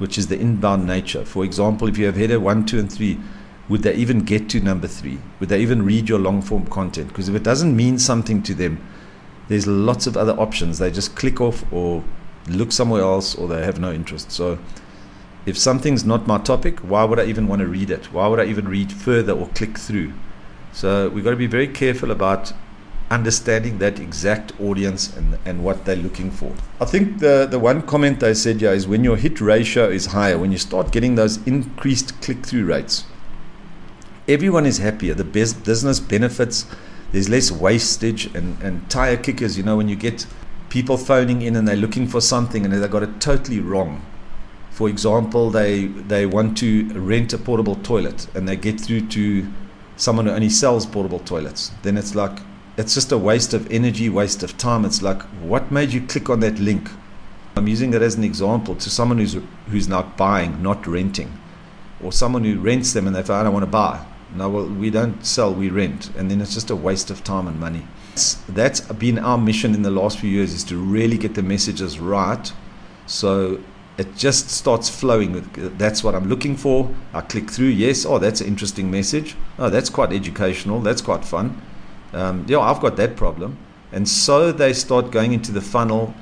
which 0.00 0.16
is 0.16 0.28
the 0.28 0.40
inbound 0.40 0.86
nature. 0.86 1.26
For 1.26 1.44
example, 1.44 1.86
if 1.86 1.98
you 1.98 2.06
have 2.06 2.16
header 2.16 2.40
one, 2.40 2.64
two, 2.64 2.78
and 2.78 2.90
three, 2.90 3.20
would 3.68 3.82
they 3.82 3.94
even 3.94 4.20
get 4.20 4.48
to 4.48 4.60
number 4.60 4.88
three? 4.88 5.18
Would 5.38 5.50
they 5.50 5.60
even 5.60 5.84
read 5.84 6.08
your 6.08 6.18
long 6.18 6.40
form 6.40 6.66
content? 6.66 7.08
Because 7.08 7.28
if 7.28 7.34
it 7.34 7.42
doesn't 7.42 7.76
mean 7.76 7.98
something 7.98 8.42
to 8.44 8.54
them, 8.54 8.82
there's 9.48 9.66
lots 9.66 10.06
of 10.06 10.16
other 10.16 10.32
options. 10.40 10.78
They 10.78 10.90
just 10.90 11.16
click 11.16 11.38
off 11.38 11.70
or 11.70 12.02
look 12.48 12.72
somewhere 12.72 13.02
else 13.02 13.34
or 13.34 13.48
they 13.48 13.64
have 13.64 13.78
no 13.78 13.92
interest. 13.92 14.32
So 14.32 14.58
if 15.46 15.56
something's 15.56 16.04
not 16.04 16.26
my 16.26 16.38
topic, 16.38 16.80
why 16.80 17.04
would 17.04 17.18
I 17.18 17.24
even 17.24 17.48
want 17.48 17.60
to 17.60 17.66
read 17.66 17.90
it? 17.90 18.12
Why 18.12 18.26
would 18.28 18.40
I 18.40 18.44
even 18.44 18.68
read 18.68 18.92
further 18.92 19.32
or 19.32 19.48
click 19.48 19.78
through? 19.78 20.12
So 20.72 21.08
we've 21.08 21.24
got 21.24 21.30
to 21.30 21.36
be 21.36 21.46
very 21.46 21.68
careful 21.68 22.10
about 22.10 22.52
understanding 23.10 23.78
that 23.78 23.98
exact 23.98 24.52
audience 24.60 25.14
and, 25.16 25.36
and 25.44 25.64
what 25.64 25.84
they're 25.84 25.96
looking 25.96 26.30
for. 26.30 26.54
I 26.80 26.84
think 26.84 27.18
the, 27.18 27.46
the 27.50 27.58
one 27.58 27.82
comment 27.82 28.22
I 28.22 28.34
said 28.34 28.62
yeah 28.62 28.70
is 28.70 28.86
when 28.86 29.02
your 29.02 29.16
hit 29.16 29.40
ratio 29.40 29.88
is 29.88 30.06
higher, 30.06 30.38
when 30.38 30.52
you 30.52 30.58
start 30.58 30.92
getting 30.92 31.16
those 31.16 31.44
increased 31.46 32.20
click 32.22 32.46
through 32.46 32.66
rates, 32.66 33.04
everyone 34.28 34.64
is 34.64 34.78
happier. 34.78 35.14
The 35.14 35.24
best 35.24 35.64
business 35.64 35.98
benefits, 35.98 36.66
there's 37.10 37.28
less 37.28 37.50
wastage 37.50 38.26
and, 38.34 38.62
and 38.62 38.88
tire 38.88 39.16
kickers. 39.16 39.58
You 39.58 39.64
know, 39.64 39.76
when 39.76 39.88
you 39.88 39.96
get 39.96 40.26
people 40.70 40.96
phoning 40.96 41.42
in 41.42 41.56
and 41.56 41.68
they're 41.68 41.76
looking 41.76 42.06
for 42.06 42.20
something 42.20 42.64
and 42.64 42.72
they 42.72 42.88
got 42.88 43.02
it 43.02 43.20
totally 43.20 43.60
wrong. 43.60 44.06
For 44.70 44.88
example, 44.88 45.50
they, 45.50 45.86
they 45.86 46.24
want 46.24 46.56
to 46.58 46.88
rent 46.94 47.34
a 47.34 47.38
portable 47.38 47.74
toilet 47.76 48.26
and 48.34 48.48
they 48.48 48.56
get 48.56 48.80
through 48.80 49.08
to 49.08 49.46
someone 49.96 50.26
who 50.26 50.32
only 50.32 50.48
sells 50.48 50.86
portable 50.86 51.18
toilets. 51.18 51.72
Then 51.82 51.98
it's 51.98 52.14
like, 52.14 52.38
it's 52.78 52.94
just 52.94 53.12
a 53.12 53.18
waste 53.18 53.52
of 53.52 53.70
energy, 53.70 54.08
waste 54.08 54.42
of 54.42 54.56
time. 54.56 54.84
It's 54.84 55.02
like, 55.02 55.20
what 55.42 55.70
made 55.70 55.92
you 55.92 56.00
click 56.00 56.30
on 56.30 56.40
that 56.40 56.58
link? 56.58 56.88
I'm 57.56 57.68
using 57.68 57.90
that 57.90 58.00
as 58.00 58.14
an 58.14 58.24
example 58.24 58.76
to 58.76 58.88
someone 58.88 59.18
who's 59.18 59.36
who's 59.68 59.88
now 59.88 60.02
buying, 60.16 60.62
not 60.62 60.86
renting, 60.86 61.38
or 62.02 62.12
someone 62.12 62.44
who 62.44 62.58
rents 62.58 62.92
them 62.92 63.06
and 63.06 63.14
they 63.14 63.22
say, 63.22 63.34
I 63.34 63.42
don't 63.42 63.52
want 63.52 63.64
to 63.64 63.70
buy. 63.70 64.06
No, 64.34 64.48
well, 64.48 64.66
we 64.66 64.90
don't 64.90 65.24
sell, 65.24 65.52
we 65.52 65.70
rent, 65.70 66.10
and 66.16 66.30
then 66.30 66.40
it's 66.40 66.54
just 66.54 66.70
a 66.70 66.76
waste 66.76 67.10
of 67.10 67.24
time 67.24 67.48
and 67.48 67.58
money. 67.58 67.86
That's 68.48 68.80
been 68.80 69.18
our 69.18 69.38
mission 69.38 69.74
in 69.74 69.82
the 69.82 69.90
last 69.90 70.18
few 70.18 70.30
years 70.30 70.52
is 70.52 70.64
to 70.64 70.76
really 70.76 71.18
get 71.18 71.34
the 71.34 71.42
messages 71.42 71.98
right, 71.98 72.52
so 73.06 73.60
it 73.98 74.16
just 74.16 74.50
starts 74.50 74.88
flowing. 74.88 75.48
That's 75.78 76.04
what 76.04 76.14
I'm 76.14 76.28
looking 76.28 76.56
for. 76.56 76.94
I 77.12 77.22
click 77.22 77.50
through. 77.50 77.68
Yes, 77.68 78.06
oh, 78.06 78.18
that's 78.18 78.40
an 78.40 78.46
interesting 78.46 78.90
message. 78.90 79.36
Oh, 79.58 79.68
that's 79.68 79.90
quite 79.90 80.12
educational. 80.12 80.80
That's 80.80 81.02
quite 81.02 81.24
fun 81.24 81.60
um, 82.12 82.44
yeah, 82.48 82.60
I've 82.60 82.80
got 82.80 82.96
that 82.96 83.16
problem. 83.16 83.58
And 83.92 84.08
so 84.08 84.52
they 84.52 84.72
start 84.72 85.10
going 85.10 85.32
into 85.32 85.52
the 85.52 85.60
funnel 85.60 86.14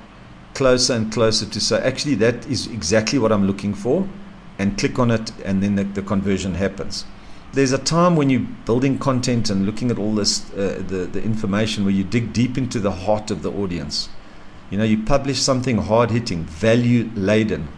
closer 0.55 0.95
and 0.95 1.13
closer 1.13 1.47
to 1.47 1.61
say, 1.61 1.81
actually, 1.81 2.15
that 2.17 2.47
is 2.47 2.67
exactly 2.67 3.19
what 3.19 3.31
I'm 3.31 3.47
looking 3.47 3.75
for, 3.75 4.09
and 4.59 4.77
click 4.77 4.99
on 4.99 5.11
it, 5.11 5.33
and 5.45 5.63
then 5.63 5.77
the, 5.77 5.85
the 5.85 6.03
conversion 6.03 6.55
happens. 6.55 7.05
There's 7.53 7.73
a 7.73 7.79
time 7.79 8.15
when 8.15 8.29
you're 8.29 8.47
building 8.67 8.99
content 8.99 9.49
and 9.49 9.65
looking 9.65 9.91
at 9.91 9.99
all 9.99 10.15
this, 10.15 10.51
uh, 10.53 10.83
the, 10.87 11.07
the 11.07 11.23
information, 11.23 11.85
where 11.85 11.95
you 11.95 12.05
dig 12.05 12.33
deep 12.33 12.59
into 12.59 12.79
the 12.79 12.93
heart 12.93 13.31
of 13.31 13.43
the 13.43 13.51
audience. 13.51 14.11
You 14.71 14.77
know, 14.77 14.85
you 14.85 15.03
publish 15.03 15.41
something 15.41 15.79
hard 15.79 16.11
hitting, 16.11 16.45
value 16.45 17.11
laden, 17.15 17.69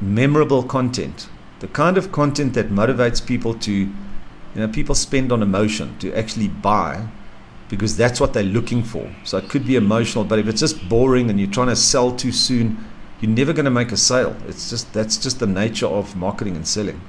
memorable 0.00 0.62
content, 0.62 1.28
the 1.60 1.68
kind 1.68 1.96
of 1.96 2.12
content 2.12 2.52
that 2.54 2.68
motivates 2.68 3.24
people 3.24 3.54
to, 3.54 3.72
you 3.72 3.90
know, 4.54 4.68
people 4.68 4.94
spend 4.94 5.32
on 5.32 5.42
emotion 5.42 5.98
to 6.00 6.12
actually 6.12 6.48
buy 6.48 7.08
because 7.68 7.96
that's 7.96 8.20
what 8.20 8.34
they're 8.34 8.42
looking 8.42 8.82
for. 8.82 9.10
So 9.24 9.38
it 9.38 9.48
could 9.48 9.66
be 9.66 9.76
emotional, 9.76 10.24
but 10.24 10.38
if 10.38 10.46
it's 10.46 10.60
just 10.60 10.88
boring 10.88 11.30
and 11.30 11.40
you're 11.40 11.50
trying 11.50 11.68
to 11.68 11.76
sell 11.76 12.14
too 12.14 12.32
soon, 12.32 12.84
you're 13.20 13.30
never 13.30 13.52
going 13.54 13.64
to 13.64 13.70
make 13.70 13.92
a 13.92 13.96
sale. 13.96 14.36
It's 14.46 14.68
just 14.68 14.92
that's 14.92 15.16
just 15.16 15.40
the 15.40 15.46
nature 15.46 15.86
of 15.86 16.14
marketing 16.16 16.54
and 16.54 16.68
selling. 16.68 17.00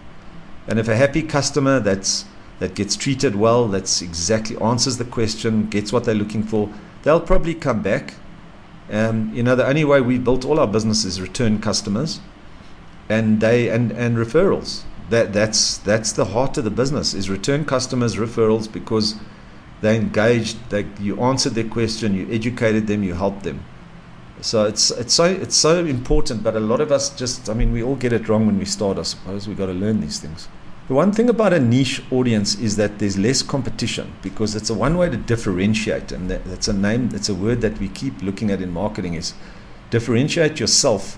And 0.68 0.80
if 0.80 0.88
a 0.88 0.96
happy 0.96 1.24
customer 1.24 1.80
that's 1.80 2.26
that 2.60 2.74
gets 2.74 2.96
treated 2.96 3.36
well, 3.36 3.68
that's 3.68 4.02
exactly 4.02 4.58
answers 4.58 4.98
the 4.98 5.06
question, 5.06 5.70
gets 5.70 5.94
what 5.94 6.06
they're 6.06 6.16
looking 6.16 6.44
for, 6.44 6.70
they'll 7.04 7.22
probably 7.22 7.54
come 7.54 7.84
back. 7.84 8.16
And 8.90 9.36
you 9.36 9.44
know, 9.44 9.56
the 9.56 9.68
only 9.68 9.86
way 9.86 10.02
we 10.02 10.18
built 10.18 10.44
all 10.44 10.60
our 10.60 10.68
business 10.68 11.06
is 11.06 11.22
return 11.22 11.60
customers 11.60 12.20
and 13.10 13.42
they 13.42 13.70
and, 13.70 13.92
and 13.92 14.18
referrals. 14.18 14.84
That 15.10 15.34
that's 15.34 15.78
that's 15.78 16.12
the 16.12 16.26
heart 16.26 16.58
of 16.58 16.64
the 16.64 16.72
business 16.72 17.14
is 17.14 17.30
return 17.30 17.66
customers, 17.66 18.16
referrals 18.16 18.72
because 18.72 19.16
they 19.82 19.96
engaged, 19.96 20.58
they, 20.70 20.88
you 21.00 21.22
answered 21.22 21.54
their 21.54 21.68
question, 21.68 22.16
you 22.16 22.28
educated 22.32 22.88
them, 22.88 23.04
you 23.04 23.14
helped 23.14 23.44
them. 23.44 23.64
So 24.42 24.66
it's 24.66 24.92
it's 24.92 25.14
so 25.14 25.26
it's 25.26 25.56
so 25.56 25.86
important, 25.86 26.44
but 26.44 26.56
a 26.56 26.60
lot 26.60 26.82
of 26.82 26.92
us 26.92 27.10
just 27.16 27.50
I 27.50 27.54
mean 27.54 27.72
we 27.72 27.82
all 27.82 27.96
get 27.96 28.14
it 28.14 28.28
wrong 28.28 28.46
when 28.46 28.60
we 28.60 28.66
start. 28.66 28.98
I 28.98 29.04
suppose 29.04 29.48
we 29.48 29.56
got 29.56 29.68
to 29.68 29.74
learn 29.74 30.02
these 30.02 30.20
things. 30.20 30.48
The 30.88 30.94
one 30.94 31.12
thing 31.12 31.30
about 31.30 31.52
a 31.52 31.60
niche 31.60 32.02
audience 32.12 32.56
is 32.56 32.78
that 32.78 33.00
there's 33.00 33.18
less 33.18 33.42
competition 33.42 34.14
because 34.22 34.56
it's 34.56 34.70
a 34.70 34.74
one 34.74 34.98
way 34.98 35.10
to 35.10 35.18
differentiate, 35.18 36.14
and 36.14 36.30
that, 36.32 36.46
that's 36.46 36.70
a 36.70 36.74
name, 36.74 37.10
that's 37.10 37.28
a 37.28 37.36
word 37.36 37.60
that 37.60 37.78
we 37.78 37.90
keep 37.90 38.22
looking 38.22 38.52
at 38.52 38.62
in 38.62 38.72
marketing 38.72 39.16
is 39.16 39.34
differentiate 39.90 40.62
yourself. 40.62 41.18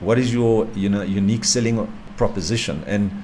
What 0.00 0.18
is 0.18 0.34
your 0.34 0.66
you 0.74 0.88
know 0.88 1.02
unique 1.02 1.44
selling 1.44 1.86
proposition? 2.16 2.82
And 2.88 3.22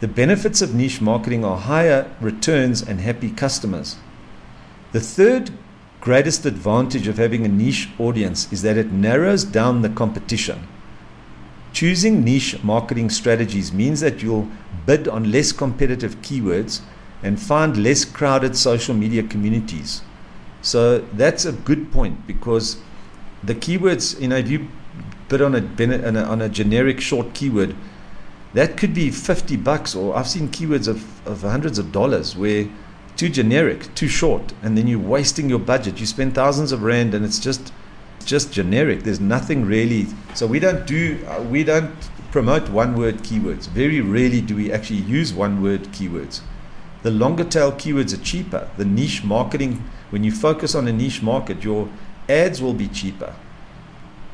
the 0.00 0.08
benefits 0.08 0.62
of 0.62 0.74
niche 0.74 1.02
marketing 1.02 1.44
are 1.44 1.58
higher 1.58 2.10
returns 2.18 2.80
and 2.80 3.00
happy 3.00 3.30
customers. 3.30 3.96
The 4.92 5.00
third 5.00 5.50
greatest 6.00 6.46
advantage 6.46 7.08
of 7.08 7.18
having 7.18 7.44
a 7.44 7.48
niche 7.48 7.90
audience 7.98 8.50
is 8.50 8.62
that 8.62 8.78
it 8.78 8.90
narrows 8.90 9.44
down 9.44 9.82
the 9.82 9.90
competition. 9.90 10.66
Choosing 11.76 12.24
niche 12.24 12.64
marketing 12.64 13.10
strategies 13.10 13.70
means 13.70 14.00
that 14.00 14.22
you'll 14.22 14.48
bid 14.86 15.06
on 15.08 15.30
less 15.30 15.52
competitive 15.52 16.16
keywords 16.22 16.80
and 17.22 17.38
find 17.38 17.76
less 17.76 18.02
crowded 18.02 18.56
social 18.56 18.94
media 18.94 19.22
communities. 19.22 20.00
So 20.62 21.00
that's 21.00 21.44
a 21.44 21.52
good 21.52 21.92
point 21.92 22.26
because 22.26 22.78
the 23.44 23.54
keywords, 23.54 24.18
you 24.18 24.28
know, 24.28 24.38
if 24.38 24.48
you 24.48 24.68
bid 25.28 25.42
on 25.42 25.54
a, 25.54 26.22
on 26.22 26.40
a 26.40 26.48
generic 26.48 26.98
short 26.98 27.34
keyword, 27.34 27.76
that 28.54 28.78
could 28.78 28.94
be 28.94 29.10
50 29.10 29.58
bucks, 29.58 29.94
or 29.94 30.16
I've 30.16 30.28
seen 30.28 30.48
keywords 30.48 30.88
of, 30.88 31.28
of 31.28 31.42
hundreds 31.42 31.78
of 31.78 31.92
dollars 31.92 32.34
where 32.34 32.70
too 33.18 33.28
generic, 33.28 33.94
too 33.94 34.08
short, 34.08 34.54
and 34.62 34.78
then 34.78 34.86
you're 34.86 34.98
wasting 34.98 35.50
your 35.50 35.58
budget. 35.58 36.00
You 36.00 36.06
spend 36.06 36.34
thousands 36.34 36.72
of 36.72 36.82
rand, 36.82 37.12
and 37.12 37.22
it's 37.22 37.38
just 37.38 37.70
just 38.26 38.52
generic. 38.52 39.04
There's 39.04 39.20
nothing 39.20 39.64
really. 39.64 40.06
So 40.34 40.46
we 40.46 40.58
don't 40.58 40.86
do 40.86 41.24
uh, 41.26 41.42
we 41.42 41.64
don't 41.64 41.94
promote 42.30 42.68
one 42.68 42.96
word 42.96 43.18
keywords. 43.18 43.68
Very 43.68 44.00
rarely 44.00 44.40
do 44.40 44.56
we 44.56 44.70
actually 44.70 45.00
use 45.00 45.32
one 45.32 45.62
word 45.62 45.84
keywords. 45.84 46.40
The 47.02 47.10
longer 47.10 47.44
tail 47.44 47.72
keywords 47.72 48.12
are 48.12 48.22
cheaper. 48.22 48.68
The 48.76 48.84
niche 48.84 49.24
marketing, 49.24 49.82
when 50.10 50.24
you 50.24 50.32
focus 50.32 50.74
on 50.74 50.88
a 50.88 50.92
niche 50.92 51.22
market, 51.22 51.62
your 51.62 51.88
ads 52.28 52.60
will 52.60 52.74
be 52.74 52.88
cheaper. 52.88 53.34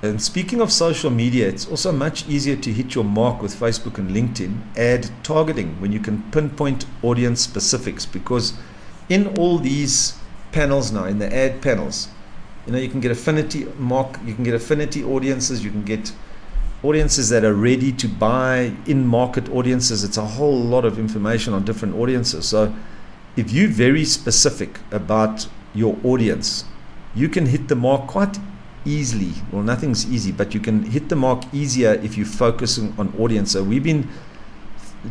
And 0.03 0.21
speaking 0.21 0.61
of 0.61 0.73
social 0.73 1.11
media, 1.11 1.47
it's 1.47 1.69
also 1.69 1.93
much 1.93 2.29
easier 2.29 2.57
to 2.57 2.73
hit 2.73 2.97
your 2.97 3.05
mark 3.05 3.41
with 3.41 3.55
Facebook 3.55 3.99
and 3.99 4.11
LinkedIn 4.11 4.77
ad 4.77 5.11
targeting 5.23 5.81
when 5.81 5.93
you 5.93 6.01
can 6.01 6.29
pinpoint 6.33 6.87
audience 7.05 7.41
specifics 7.41 8.05
because 8.05 8.55
in 9.09 9.29
all 9.39 9.59
these 9.59 10.19
panels 10.51 10.91
now, 10.91 11.05
in 11.05 11.21
the 11.21 11.33
ad 11.33 11.63
panels, 11.63 12.09
You 12.67 12.73
know, 12.73 12.79
you 12.79 12.89
can 12.89 13.01
get 13.01 13.11
affinity 13.11 13.65
mark, 13.79 14.19
you 14.25 14.35
can 14.35 14.45
get 14.45 14.55
affinity 14.55 15.03
audiences, 15.03 15.65
you 15.65 15.71
can 15.71 15.83
get 15.83 16.13
audiences 16.83 17.29
that 17.29 17.45
are 17.45 17.55
ready 17.55 17.93
to 17.93 18.09
buy 18.09 18.73
in 18.87 19.07
market 19.07 19.49
audiences. 19.51 20.05
It's 20.05 20.17
a 20.17 20.25
whole 20.25 20.59
lot 20.59 20.85
of 20.85 20.99
information 20.99 21.55
on 21.55 21.65
different 21.65 21.95
audiences. 21.95 22.49
So 22.49 22.75
if 23.37 23.53
you're 23.53 23.69
very 23.69 24.05
specific 24.05 24.79
about 24.91 25.49
your 25.75 25.97
audience, 26.05 26.65
you 27.15 27.29
can 27.29 27.47
hit 27.47 27.69
the 27.69 27.77
mark 27.77 28.07
quite 28.07 28.39
easily. 28.85 29.33
Well, 29.53 29.63
nothing's 29.63 30.11
easy, 30.11 30.33
but 30.33 30.55
you 30.55 30.61
can 30.61 30.85
hit 30.85 31.09
the 31.09 31.17
mark 31.17 31.45
easier 31.53 31.95
if 31.95 32.17
you're 32.17 32.27
focusing 32.27 32.95
on 32.99 33.15
audience. 33.19 33.53
So 33.53 33.63
we've 33.63 33.83
been 33.83 34.09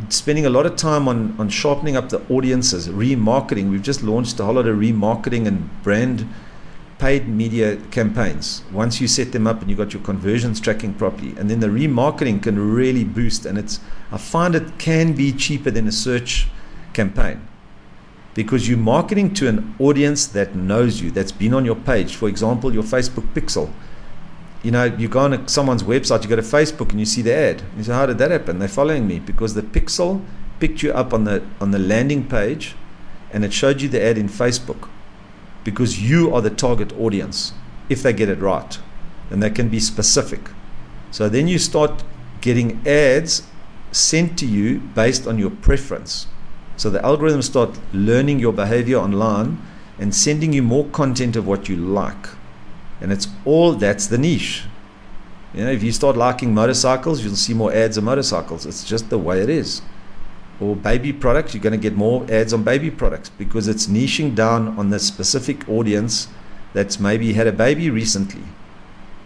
spending 0.08 0.46
a 0.46 0.50
lot 0.50 0.66
of 0.66 0.76
time 0.76 1.08
on, 1.08 1.34
on 1.38 1.48
sharpening 1.48 1.96
up 1.96 2.08
the 2.10 2.20
audiences, 2.28 2.88
remarketing. 2.88 3.70
We've 3.70 3.82
just 3.82 4.02
launched 4.02 4.40
a 4.40 4.44
whole 4.44 4.54
lot 4.54 4.66
of 4.66 4.76
remarketing 4.76 5.46
and 5.46 5.70
brand 5.82 6.28
paid 7.02 7.26
media 7.26 7.76
campaigns. 7.90 8.62
Once 8.70 9.00
you 9.00 9.08
set 9.08 9.32
them 9.32 9.44
up 9.44 9.60
and 9.60 9.68
you 9.68 9.74
got 9.74 9.92
your 9.92 10.02
conversions 10.04 10.60
tracking 10.60 10.94
properly, 10.94 11.34
and 11.36 11.50
then 11.50 11.58
the 11.58 11.66
remarketing 11.66 12.40
can 12.40 12.56
really 12.56 13.02
boost. 13.02 13.44
And 13.44 13.58
it's 13.58 13.80
I 14.12 14.18
find 14.18 14.54
it 14.54 14.78
can 14.78 15.12
be 15.12 15.32
cheaper 15.32 15.72
than 15.72 15.88
a 15.88 15.90
search 15.90 16.46
campaign 16.92 17.40
because 18.34 18.68
you're 18.68 18.78
marketing 18.78 19.34
to 19.34 19.48
an 19.48 19.74
audience 19.80 20.28
that 20.28 20.54
knows 20.54 21.00
you, 21.00 21.10
that's 21.10 21.32
been 21.32 21.54
on 21.54 21.64
your 21.64 21.74
page. 21.74 22.14
For 22.14 22.28
example, 22.28 22.72
your 22.72 22.84
Facebook 22.84 23.26
pixel. 23.34 23.72
You 24.62 24.70
know, 24.70 24.84
you 24.84 25.08
go 25.08 25.18
on 25.18 25.48
someone's 25.48 25.82
website, 25.82 26.22
you 26.22 26.28
go 26.28 26.36
to 26.36 26.42
Facebook 26.42 26.90
and 26.90 27.00
you 27.00 27.06
see 27.06 27.22
the 27.22 27.34
ad. 27.34 27.62
You 27.76 27.82
say, 27.82 27.94
How 27.94 28.06
did 28.06 28.18
that 28.18 28.30
happen? 28.30 28.60
They're 28.60 28.68
following 28.68 29.08
me 29.08 29.18
because 29.18 29.54
the 29.54 29.62
pixel 29.62 30.24
picked 30.60 30.84
you 30.84 30.92
up 30.92 31.12
on 31.12 31.24
the 31.24 31.42
on 31.60 31.72
the 31.72 31.80
landing 31.80 32.28
page 32.28 32.76
and 33.32 33.44
it 33.44 33.52
showed 33.52 33.80
you 33.82 33.88
the 33.88 34.00
ad 34.00 34.18
in 34.18 34.28
Facebook 34.28 34.91
because 35.64 36.00
you 36.00 36.34
are 36.34 36.40
the 36.40 36.50
target 36.50 36.92
audience 36.98 37.52
if 37.88 38.02
they 38.02 38.12
get 38.12 38.28
it 38.28 38.40
right. 38.40 38.78
And 39.30 39.42
they 39.42 39.50
can 39.50 39.68
be 39.68 39.80
specific. 39.80 40.50
So 41.10 41.28
then 41.28 41.48
you 41.48 41.58
start 41.58 42.04
getting 42.40 42.86
ads 42.86 43.42
sent 43.92 44.38
to 44.38 44.46
you 44.46 44.78
based 44.78 45.26
on 45.26 45.38
your 45.38 45.50
preference. 45.50 46.26
So 46.76 46.90
the 46.90 46.98
algorithms 47.00 47.44
start 47.44 47.78
learning 47.92 48.40
your 48.40 48.52
behavior 48.52 48.98
online 48.98 49.60
and 49.98 50.14
sending 50.14 50.52
you 50.52 50.62
more 50.62 50.86
content 50.86 51.36
of 51.36 51.46
what 51.46 51.68
you 51.68 51.76
like. 51.76 52.26
And 53.00 53.12
it's 53.12 53.28
all 53.44 53.72
that's 53.72 54.06
the 54.06 54.18
niche. 54.18 54.64
You 55.54 55.64
know, 55.64 55.70
if 55.70 55.82
you 55.82 55.92
start 55.92 56.16
liking 56.16 56.54
motorcycles, 56.54 57.22
you'll 57.22 57.36
see 57.36 57.52
more 57.52 57.72
ads 57.72 57.98
of 57.98 58.04
motorcycles. 58.04 58.64
It's 58.64 58.84
just 58.84 59.10
the 59.10 59.18
way 59.18 59.40
it 59.40 59.50
is. 59.50 59.82
Or 60.60 60.76
baby 60.76 61.12
products, 61.12 61.54
you're 61.54 61.62
going 61.62 61.72
to 61.72 61.78
get 61.78 61.96
more 61.96 62.24
ads 62.30 62.52
on 62.52 62.62
baby 62.62 62.90
products 62.90 63.30
because 63.30 63.68
it's 63.68 63.86
niching 63.86 64.34
down 64.34 64.78
on 64.78 64.90
the 64.90 64.98
specific 64.98 65.68
audience 65.68 66.28
that's 66.72 67.00
maybe 67.00 67.32
had 67.32 67.46
a 67.46 67.52
baby 67.52 67.90
recently. 67.90 68.44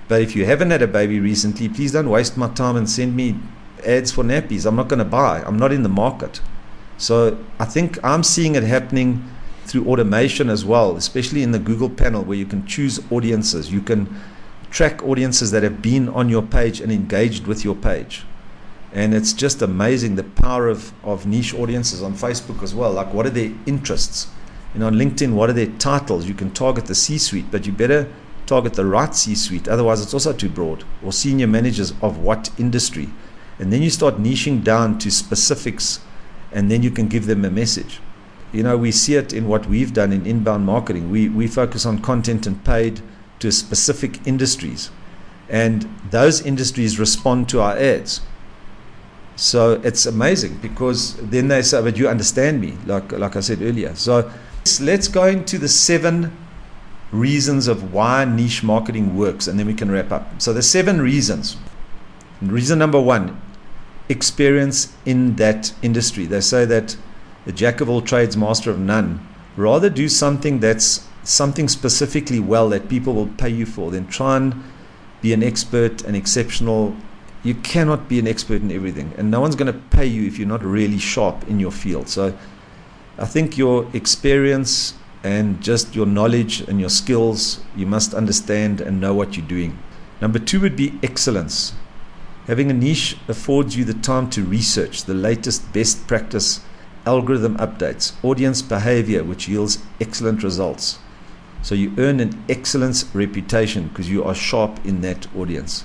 But 0.08 0.22
if 0.22 0.36
you 0.36 0.46
haven't 0.46 0.70
had 0.70 0.82
a 0.82 0.86
baby 0.86 1.20
recently, 1.20 1.68
please 1.68 1.92
don't 1.92 2.08
waste 2.08 2.36
my 2.36 2.48
time 2.48 2.76
and 2.76 2.88
send 2.88 3.16
me 3.16 3.38
ads 3.84 4.12
for 4.12 4.24
nappies. 4.24 4.66
I'm 4.66 4.76
not 4.76 4.88
going 4.88 4.98
to 4.98 5.04
buy. 5.04 5.42
I'm 5.42 5.58
not 5.58 5.72
in 5.72 5.82
the 5.82 5.88
market. 5.88 6.40
So 6.96 7.38
I 7.58 7.64
think 7.64 8.02
I'm 8.04 8.22
seeing 8.22 8.54
it 8.54 8.62
happening 8.62 9.28
through 9.64 9.86
automation 9.86 10.48
as 10.48 10.64
well, 10.64 10.96
especially 10.96 11.42
in 11.42 11.50
the 11.50 11.58
Google 11.58 11.90
panel 11.90 12.22
where 12.22 12.38
you 12.38 12.46
can 12.46 12.66
choose 12.66 13.00
audiences. 13.10 13.72
You 13.72 13.80
can 13.80 14.08
track 14.70 15.02
audiences 15.02 15.50
that 15.50 15.62
have 15.62 15.82
been 15.82 16.08
on 16.08 16.28
your 16.28 16.42
page 16.42 16.80
and 16.80 16.92
engaged 16.92 17.46
with 17.46 17.64
your 17.64 17.74
page. 17.74 18.24
And 18.96 19.14
it's 19.14 19.32
just 19.32 19.60
amazing 19.60 20.16
the 20.16 20.24
power 20.24 20.68
of, 20.68 20.92
of 21.04 21.26
niche 21.26 21.52
audiences 21.54 22.02
on 22.02 22.14
Facebook 22.14 22.62
as 22.62 22.74
well. 22.74 22.92
Like, 22.92 23.12
what 23.12 23.26
are 23.26 23.30
their 23.30 23.52
interests? 23.66 24.28
Know, 24.74 24.86
on 24.86 24.94
LinkedIn, 24.94 25.34
what 25.34 25.48
are 25.48 25.52
their 25.52 25.70
titles? 25.78 26.26
You 26.26 26.34
can 26.34 26.50
target 26.50 26.86
the 26.86 26.94
C 26.94 27.18
suite, 27.18 27.50
but 27.50 27.66
you 27.66 27.72
better 27.72 28.12
target 28.46 28.74
the 28.74 28.86
right 28.86 29.14
C 29.14 29.34
suite. 29.34 29.68
Otherwise, 29.68 30.02
it's 30.02 30.14
also 30.14 30.32
too 30.32 30.48
broad. 30.48 30.84
Or 31.04 31.12
senior 31.12 31.46
managers 31.46 31.92
of 32.00 32.18
what 32.18 32.50
industry. 32.58 33.08
And 33.58 33.70
then 33.70 33.82
you 33.82 33.90
start 33.90 34.16
niching 34.16 34.64
down 34.64 34.98
to 35.00 35.10
specifics 35.10 36.00
and 36.52 36.70
then 36.70 36.82
you 36.82 36.90
can 36.90 37.08
give 37.08 37.26
them 37.26 37.44
a 37.44 37.50
message. 37.50 38.00
You 38.52 38.62
know, 38.62 38.78
we 38.78 38.92
see 38.92 39.14
it 39.16 39.32
in 39.32 39.46
what 39.46 39.66
we've 39.66 39.92
done 39.92 40.12
in 40.12 40.24
inbound 40.24 40.64
marketing. 40.64 41.10
We, 41.10 41.28
we 41.28 41.46
focus 41.46 41.84
on 41.84 42.00
content 42.00 42.46
and 42.46 42.64
paid 42.64 43.02
to 43.40 43.52
specific 43.52 44.26
industries, 44.26 44.90
and 45.50 45.86
those 46.10 46.40
industries 46.40 46.98
respond 46.98 47.50
to 47.50 47.60
our 47.60 47.76
ads. 47.76 48.22
So 49.36 49.80
it's 49.84 50.06
amazing 50.06 50.58
because 50.58 51.14
then 51.16 51.48
they 51.48 51.62
say, 51.62 51.82
But 51.82 51.96
you 51.96 52.08
understand 52.08 52.60
me, 52.60 52.76
like, 52.86 53.12
like 53.12 53.36
I 53.36 53.40
said 53.40 53.62
earlier. 53.62 53.94
So 53.94 54.30
let's 54.80 55.08
go 55.08 55.26
into 55.26 55.58
the 55.58 55.68
seven 55.68 56.36
reasons 57.12 57.68
of 57.68 57.92
why 57.92 58.24
niche 58.24 58.62
marketing 58.62 59.16
works, 59.16 59.46
and 59.46 59.58
then 59.58 59.66
we 59.66 59.74
can 59.74 59.90
wrap 59.90 60.10
up. 60.10 60.40
So 60.40 60.52
the 60.52 60.62
seven 60.62 61.00
reasons. 61.00 61.56
Reason 62.42 62.78
number 62.78 63.00
one 63.00 63.40
experience 64.08 64.94
in 65.04 65.36
that 65.36 65.72
industry. 65.82 66.26
They 66.26 66.40
say 66.40 66.64
that 66.66 66.96
the 67.44 67.52
jack 67.52 67.80
of 67.80 67.88
all 67.88 68.02
trades, 68.02 68.36
master 68.36 68.70
of 68.70 68.78
none. 68.78 69.26
Rather 69.56 69.88
do 69.88 70.08
something 70.08 70.60
that's 70.60 71.06
something 71.22 71.68
specifically 71.68 72.38
well 72.38 72.68
that 72.68 72.88
people 72.88 73.14
will 73.14 73.28
pay 73.28 73.48
you 73.48 73.66
for 73.66 73.90
than 73.90 74.06
try 74.06 74.36
and 74.36 74.62
be 75.22 75.32
an 75.32 75.42
expert 75.42 76.02
and 76.02 76.14
exceptional. 76.14 76.96
You 77.46 77.54
cannot 77.54 78.08
be 78.08 78.18
an 78.18 78.26
expert 78.26 78.60
in 78.60 78.72
everything, 78.72 79.14
and 79.16 79.30
no 79.30 79.40
one's 79.40 79.54
going 79.54 79.72
to 79.72 79.78
pay 79.78 80.04
you 80.04 80.26
if 80.26 80.36
you're 80.36 80.48
not 80.48 80.64
really 80.64 80.98
sharp 80.98 81.48
in 81.48 81.60
your 81.60 81.70
field. 81.70 82.08
So 82.08 82.36
I 83.18 83.24
think 83.24 83.56
your 83.56 83.88
experience 83.92 84.94
and 85.22 85.62
just 85.62 85.94
your 85.94 86.06
knowledge 86.06 86.62
and 86.62 86.80
your 86.80 86.88
skills, 86.88 87.60
you 87.76 87.86
must 87.86 88.14
understand 88.14 88.80
and 88.80 89.00
know 89.00 89.14
what 89.14 89.36
you're 89.36 89.46
doing. 89.46 89.78
Number 90.20 90.40
two 90.40 90.58
would 90.58 90.74
be 90.74 90.98
excellence. 91.04 91.72
Having 92.48 92.72
a 92.72 92.74
niche 92.74 93.16
affords 93.28 93.76
you 93.76 93.84
the 93.84 93.94
time 93.94 94.28
to 94.30 94.42
research 94.42 95.04
the 95.04 95.14
latest 95.14 95.72
best 95.72 96.04
practice 96.08 96.62
algorithm 97.06 97.56
updates, 97.58 98.12
audience 98.24 98.60
behavior, 98.60 99.22
which 99.22 99.46
yields 99.46 99.78
excellent 100.00 100.42
results. 100.42 100.98
So 101.62 101.76
you 101.76 101.94
earn 101.96 102.18
an 102.18 102.44
excellence 102.48 103.04
reputation 103.14 103.86
because 103.86 104.10
you 104.10 104.24
are 104.24 104.34
sharp 104.34 104.84
in 104.84 105.00
that 105.02 105.32
audience. 105.36 105.84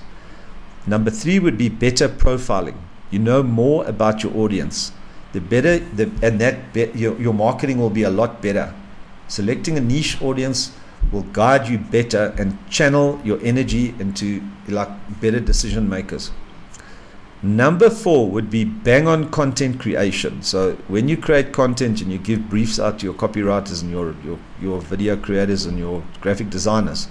Number 0.88 1.12
three 1.12 1.39
would 1.39 1.58
be 1.58 1.70
better 1.70 2.10
profiling. 2.10 2.78
You 3.12 3.20
know 3.20 3.44
more 3.44 3.86
about 3.86 4.24
your 4.24 4.36
audience. 4.36 4.91
The 5.34 5.41
better, 5.41 5.80
the, 5.80 6.12
and 6.22 6.39
that 6.41 6.74
be, 6.74 6.91
your, 6.96 7.20
your 7.20 7.34
marketing 7.34 7.78
will 7.78 7.89
be 7.89 8.04
a 8.04 8.10
lot 8.10 8.41
better. 8.41 8.74
Selecting 9.28 9.78
a 9.78 9.82
niche 9.82 10.22
audience 10.22 10.76
will 11.12 11.24
guide 11.24 11.67
you 11.67 11.78
better 11.78 12.34
and 12.38 12.58
channel 12.70 13.20
your 13.24 13.39
energy 13.41 13.96
into 14.00 14.41
like 14.67 14.89
better 15.22 15.39
decision 15.39 15.88
makers. 15.88 16.32
Number 17.44 17.89
four 17.89 18.30
would 18.30 18.52
be 18.52 18.65
bang 18.65 19.08
on 19.08 19.32
content 19.32 19.80
creation. 19.80 20.44
So 20.44 20.74
when 20.88 21.08
you 21.08 21.17
create 21.17 21.52
content 21.52 22.02
and 22.02 22.12
you 22.12 22.20
give 22.20 22.50
briefs 22.50 22.80
out 22.80 23.00
to 23.00 23.06
your 23.06 23.15
copywriters 23.15 23.82
and 23.82 23.89
your, 23.89 24.15
your, 24.24 24.38
your 24.62 24.80
video 24.80 25.17
creators 25.17 25.65
and 25.65 25.80
your 25.80 26.04
graphic 26.20 26.52
designers, 26.52 27.08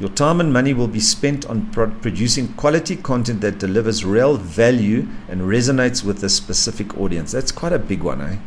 your 0.00 0.10
time 0.10 0.40
and 0.40 0.52
money 0.52 0.74
will 0.74 0.88
be 0.88 1.00
spent 1.00 1.46
on 1.46 1.70
pro- 1.70 1.90
producing 1.90 2.48
quality 2.54 2.96
content 2.96 3.40
that 3.42 3.58
delivers 3.58 4.04
real 4.04 4.36
value 4.36 5.06
and 5.28 5.42
resonates 5.42 6.04
with 6.04 6.22
a 6.24 6.28
specific 6.28 6.98
audience. 6.98 7.32
That's 7.32 7.52
quite 7.52 7.72
a 7.72 7.78
big 7.78 8.02
one, 8.02 8.20
eh? 8.20 8.38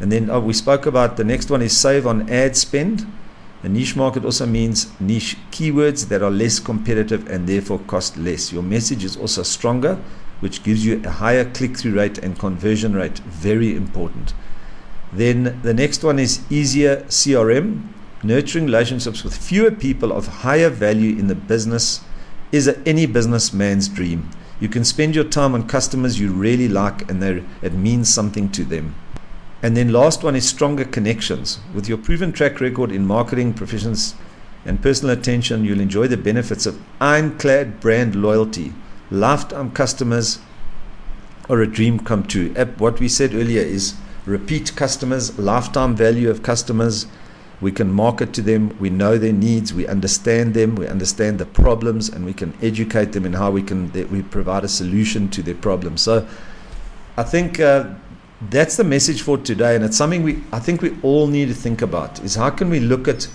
And 0.00 0.12
then 0.12 0.28
oh, 0.28 0.40
we 0.40 0.52
spoke 0.52 0.84
about 0.84 1.16
the 1.16 1.24
next 1.24 1.50
one 1.50 1.62
is 1.62 1.76
save 1.76 2.06
on 2.06 2.28
ad 2.28 2.56
spend. 2.56 3.06
A 3.62 3.68
niche 3.68 3.96
market 3.96 4.24
also 4.24 4.44
means 4.44 4.88
niche 5.00 5.36
keywords 5.50 6.08
that 6.08 6.22
are 6.22 6.30
less 6.30 6.58
competitive 6.58 7.26
and 7.28 7.48
therefore 7.48 7.78
cost 7.80 8.18
less. 8.18 8.52
Your 8.52 8.62
message 8.62 9.02
is 9.02 9.16
also 9.16 9.42
stronger 9.42 9.98
which 10.40 10.62
gives 10.62 10.84
you 10.84 11.00
a 11.04 11.10
higher 11.10 11.50
click 11.50 11.76
through 11.76 11.94
rate 11.94 12.18
and 12.18 12.38
conversion 12.38 12.94
rate. 12.94 13.18
Very 13.20 13.74
important. 13.74 14.34
Then 15.12 15.60
the 15.62 15.72
next 15.72 16.04
one 16.04 16.18
is 16.18 16.40
easier 16.50 16.98
CRM. 17.08 17.88
Nurturing 18.22 18.66
relationships 18.66 19.22
with 19.22 19.36
fewer 19.36 19.70
people 19.70 20.12
of 20.12 20.26
higher 20.26 20.70
value 20.70 21.16
in 21.18 21.26
the 21.26 21.34
business 21.34 22.00
is 22.52 22.74
any 22.86 23.06
businessman's 23.06 23.88
dream. 23.88 24.30
You 24.60 24.68
can 24.68 24.84
spend 24.84 25.14
your 25.14 25.24
time 25.24 25.54
on 25.54 25.68
customers 25.68 26.18
you 26.18 26.32
really 26.32 26.68
like 26.68 27.10
and 27.10 27.22
it 27.22 27.72
means 27.72 28.12
something 28.12 28.50
to 28.52 28.64
them. 28.64 28.94
And 29.62 29.76
then 29.76 29.92
last 29.92 30.22
one 30.22 30.36
is 30.36 30.48
stronger 30.48 30.84
connections. 30.84 31.58
With 31.74 31.88
your 31.88 31.98
proven 31.98 32.32
track 32.32 32.60
record 32.60 32.92
in 32.92 33.06
marketing, 33.06 33.54
proficiency, 33.54 34.16
and 34.64 34.82
personal 34.82 35.16
attention, 35.16 35.64
you'll 35.64 35.80
enjoy 35.80 36.08
the 36.08 36.16
benefits 36.16 36.66
of 36.66 36.80
ironclad 37.00 37.80
brand 37.80 38.14
loyalty 38.14 38.72
lifetime 39.10 39.70
customers 39.70 40.40
are 41.48 41.60
a 41.60 41.66
dream 41.66 42.00
come 42.00 42.26
true. 42.26 42.52
What 42.78 42.98
we 42.98 43.08
said 43.08 43.34
earlier 43.34 43.62
is 43.62 43.94
repeat 44.24 44.74
customers, 44.74 45.38
lifetime 45.38 45.94
value 45.94 46.28
of 46.28 46.42
customers. 46.42 47.06
We 47.60 47.72
can 47.72 47.90
market 47.90 48.32
to 48.34 48.42
them, 48.42 48.76
we 48.78 48.90
know 48.90 49.16
their 49.16 49.32
needs, 49.32 49.72
we 49.72 49.86
understand 49.86 50.54
them, 50.54 50.74
we 50.76 50.86
understand 50.86 51.38
the 51.38 51.46
problems, 51.46 52.08
and 52.08 52.24
we 52.24 52.34
can 52.34 52.52
educate 52.60 53.12
them 53.12 53.24
in 53.24 53.32
how 53.32 53.50
we 53.50 53.62
can 53.62 53.90
we 54.10 54.22
provide 54.22 54.64
a 54.64 54.68
solution 54.68 55.28
to 55.30 55.42
their 55.42 55.54
problems. 55.54 56.02
So 56.02 56.26
I 57.16 57.22
think 57.22 57.58
uh, 57.60 57.94
that's 58.50 58.76
the 58.76 58.84
message 58.84 59.22
for 59.22 59.38
today, 59.38 59.74
and 59.74 59.84
it's 59.84 59.96
something 59.96 60.22
we 60.22 60.42
I 60.52 60.58
think 60.58 60.82
we 60.82 60.96
all 61.02 61.26
need 61.26 61.48
to 61.48 61.54
think 61.54 61.82
about 61.82 62.22
is 62.22 62.34
how 62.34 62.50
can 62.50 62.68
we 62.68 62.80
look 62.80 63.08
at 63.08 63.28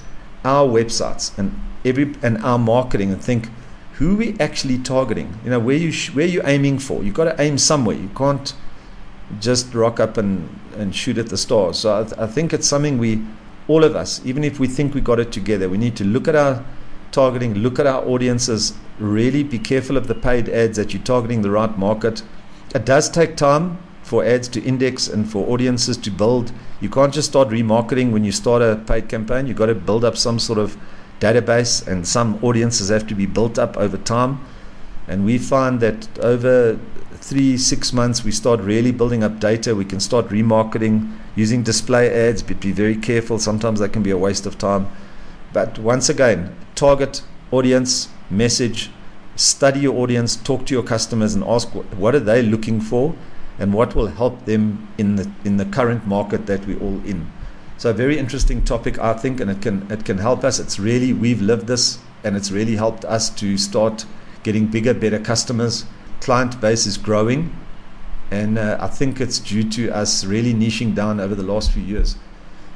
our 0.46 0.68
websites 0.68 1.38
and 1.38 1.60
every 1.84 2.14
and 2.22 2.38
our 2.44 2.60
marketing 2.60 3.12
and 3.12 3.22
think 3.22 3.50
who 3.94 4.16
we 4.16 4.36
actually 4.40 4.78
targeting. 4.80 5.40
You 5.44 5.52
know, 5.52 5.60
where 5.60 5.78
you 5.78 5.92
sh- 5.92 6.14
where 6.14 6.26
you 6.26 6.42
aiming 6.46 6.80
for. 6.80 7.04
You've 7.04 7.14
got 7.14 7.26
to 7.26 7.42
aim 7.42 7.58
somewhere. 7.58 7.96
You 7.96 8.10
can't 8.16 8.54
just 9.40 9.74
rock 9.74 10.00
up 10.00 10.18
and, 10.18 10.50
and 10.76 10.96
shoot 10.96 11.18
at 11.18 11.30
the 11.30 11.38
stars. 11.38 11.80
So 11.80 12.02
I, 12.02 12.04
th- 12.04 12.18
I 12.18 12.28
think 12.28 12.54
it's 12.54 12.68
something 12.68 12.98
we, 12.98 13.24
all 13.72 13.86
of 13.86 13.96
us, 13.96 14.22
even 14.26 14.44
if 14.44 14.60
we 14.60 14.68
think 14.68 14.94
we 14.94 15.00
got 15.00 15.20
it 15.20 15.32
together, 15.32 15.70
we 15.70 15.78
need 15.78 15.96
to 15.96 16.04
look 16.04 16.28
at 16.28 16.36
our 16.36 16.66
targeting, 17.12 17.54
look 17.56 17.80
at 17.80 17.88
our 17.88 18.04
audiences, 18.06 18.74
really 19.00 19.44
be 19.44 19.58
careful 19.58 19.96
of 19.96 20.08
the 20.08 20.16
paid 20.16 20.50
ads 20.50 20.76
that 20.78 20.94
you're 20.94 21.04
targeting 21.04 21.42
the 21.42 21.52
right 21.52 21.78
market. 21.78 22.22
It 22.76 22.86
does 22.86 23.10
take 23.10 23.38
time 23.38 23.78
for 24.04 24.26
ads 24.26 24.50
to 24.50 24.62
index 24.64 25.08
and 25.08 25.30
for 25.32 25.48
audiences 25.48 25.96
to 25.98 26.12
build. 26.12 26.52
You 26.82 26.90
can't 26.90 27.14
just 27.14 27.30
start 27.30 27.48
remarketing 27.48 28.12
when 28.12 28.26
you 28.26 28.34
start 28.34 28.62
a 28.62 28.76
paid 28.76 29.08
campaign. 29.08 29.48
You've 29.48 29.58
got 29.58 29.68
to 29.68 29.76
build 29.76 30.04
up 30.04 30.18
some 30.18 30.38
sort 30.38 30.60
of 30.60 30.76
database, 31.22 31.88
and 31.88 32.06
some 32.06 32.44
audiences 32.44 32.90
have 32.90 33.08
to 33.08 33.16
be 33.16 33.26
built 33.26 33.58
up 33.58 33.78
over 33.78 33.98
time. 33.98 34.46
And 35.08 35.24
we 35.24 35.38
find 35.38 35.80
that 35.80 36.20
over 36.20 36.78
three, 37.14 37.58
six 37.58 37.94
months, 37.94 38.26
we 38.26 38.32
start 38.32 38.60
really 38.60 38.92
building 38.92 39.24
up 39.24 39.40
data. 39.40 39.76
We 39.76 39.86
can 39.86 40.00
start 40.00 40.28
remarketing 40.28 41.14
using 41.36 41.64
display 41.64 42.10
ads, 42.10 42.44
but 42.44 42.60
be 42.60 42.72
very 42.72 42.96
careful. 42.96 43.40
Sometimes 43.40 43.80
that 43.80 43.94
can 43.94 44.04
be 44.04 44.12
a 44.12 44.18
waste 44.18 44.46
of 44.46 44.58
time. 44.58 44.88
But 45.54 45.80
once 45.80 46.10
again, 46.10 46.56
target 46.76 47.24
audience, 47.52 48.10
message, 48.30 48.90
study 49.36 49.82
your 49.82 49.98
audience, 49.98 50.36
talk 50.36 50.66
to 50.68 50.74
your 50.74 50.84
customers, 50.84 51.34
and 51.34 51.44
ask 51.44 51.68
what, 51.70 52.16
are 52.16 52.20
they 52.20 52.42
looking 52.42 52.80
for, 52.82 53.16
and 53.60 53.74
what 53.74 53.96
will 53.96 54.08
help 54.08 54.46
them 54.46 54.88
in 54.98 55.16
the 55.16 55.30
in 55.44 55.58
the 55.58 55.66
current 55.66 56.08
market 56.08 56.46
that 56.48 56.66
we're 56.66 56.80
all 56.80 57.02
in. 57.06 57.32
So 57.78 57.90
a 57.90 57.94
very 57.94 58.18
interesting 58.18 58.64
topic, 58.64 59.00
I 59.00 59.14
think, 59.14 59.40
and 59.40 59.52
it 59.52 59.62
can 59.62 59.92
it 59.92 60.06
can 60.06 60.20
help 60.20 60.44
us. 60.44 60.60
It's 60.60 60.80
really 60.80 61.14
we've 61.14 61.42
lived 61.42 61.68
this, 61.68 62.00
and 62.24 62.36
it's 62.36 62.52
really 62.52 62.76
helped 62.76 63.06
us 63.06 63.30
to 63.32 63.58
start 63.58 64.06
getting 64.44 64.68
bigger, 64.68 64.94
better 64.94 65.20
customers. 65.20 65.86
Client 66.20 66.62
base 66.62 66.86
is 66.86 66.98
growing, 66.98 67.56
and 68.32 68.58
uh, 68.58 68.78
I 68.80 68.88
think 68.88 69.20
it's 69.20 69.40
due 69.40 69.64
to 69.72 69.92
us 69.92 70.24
really 70.24 70.54
niching 70.54 70.96
down 70.96 71.20
over 71.20 71.36
the 71.36 71.44
last 71.44 71.72
few 71.72 71.84
years. 71.84 72.16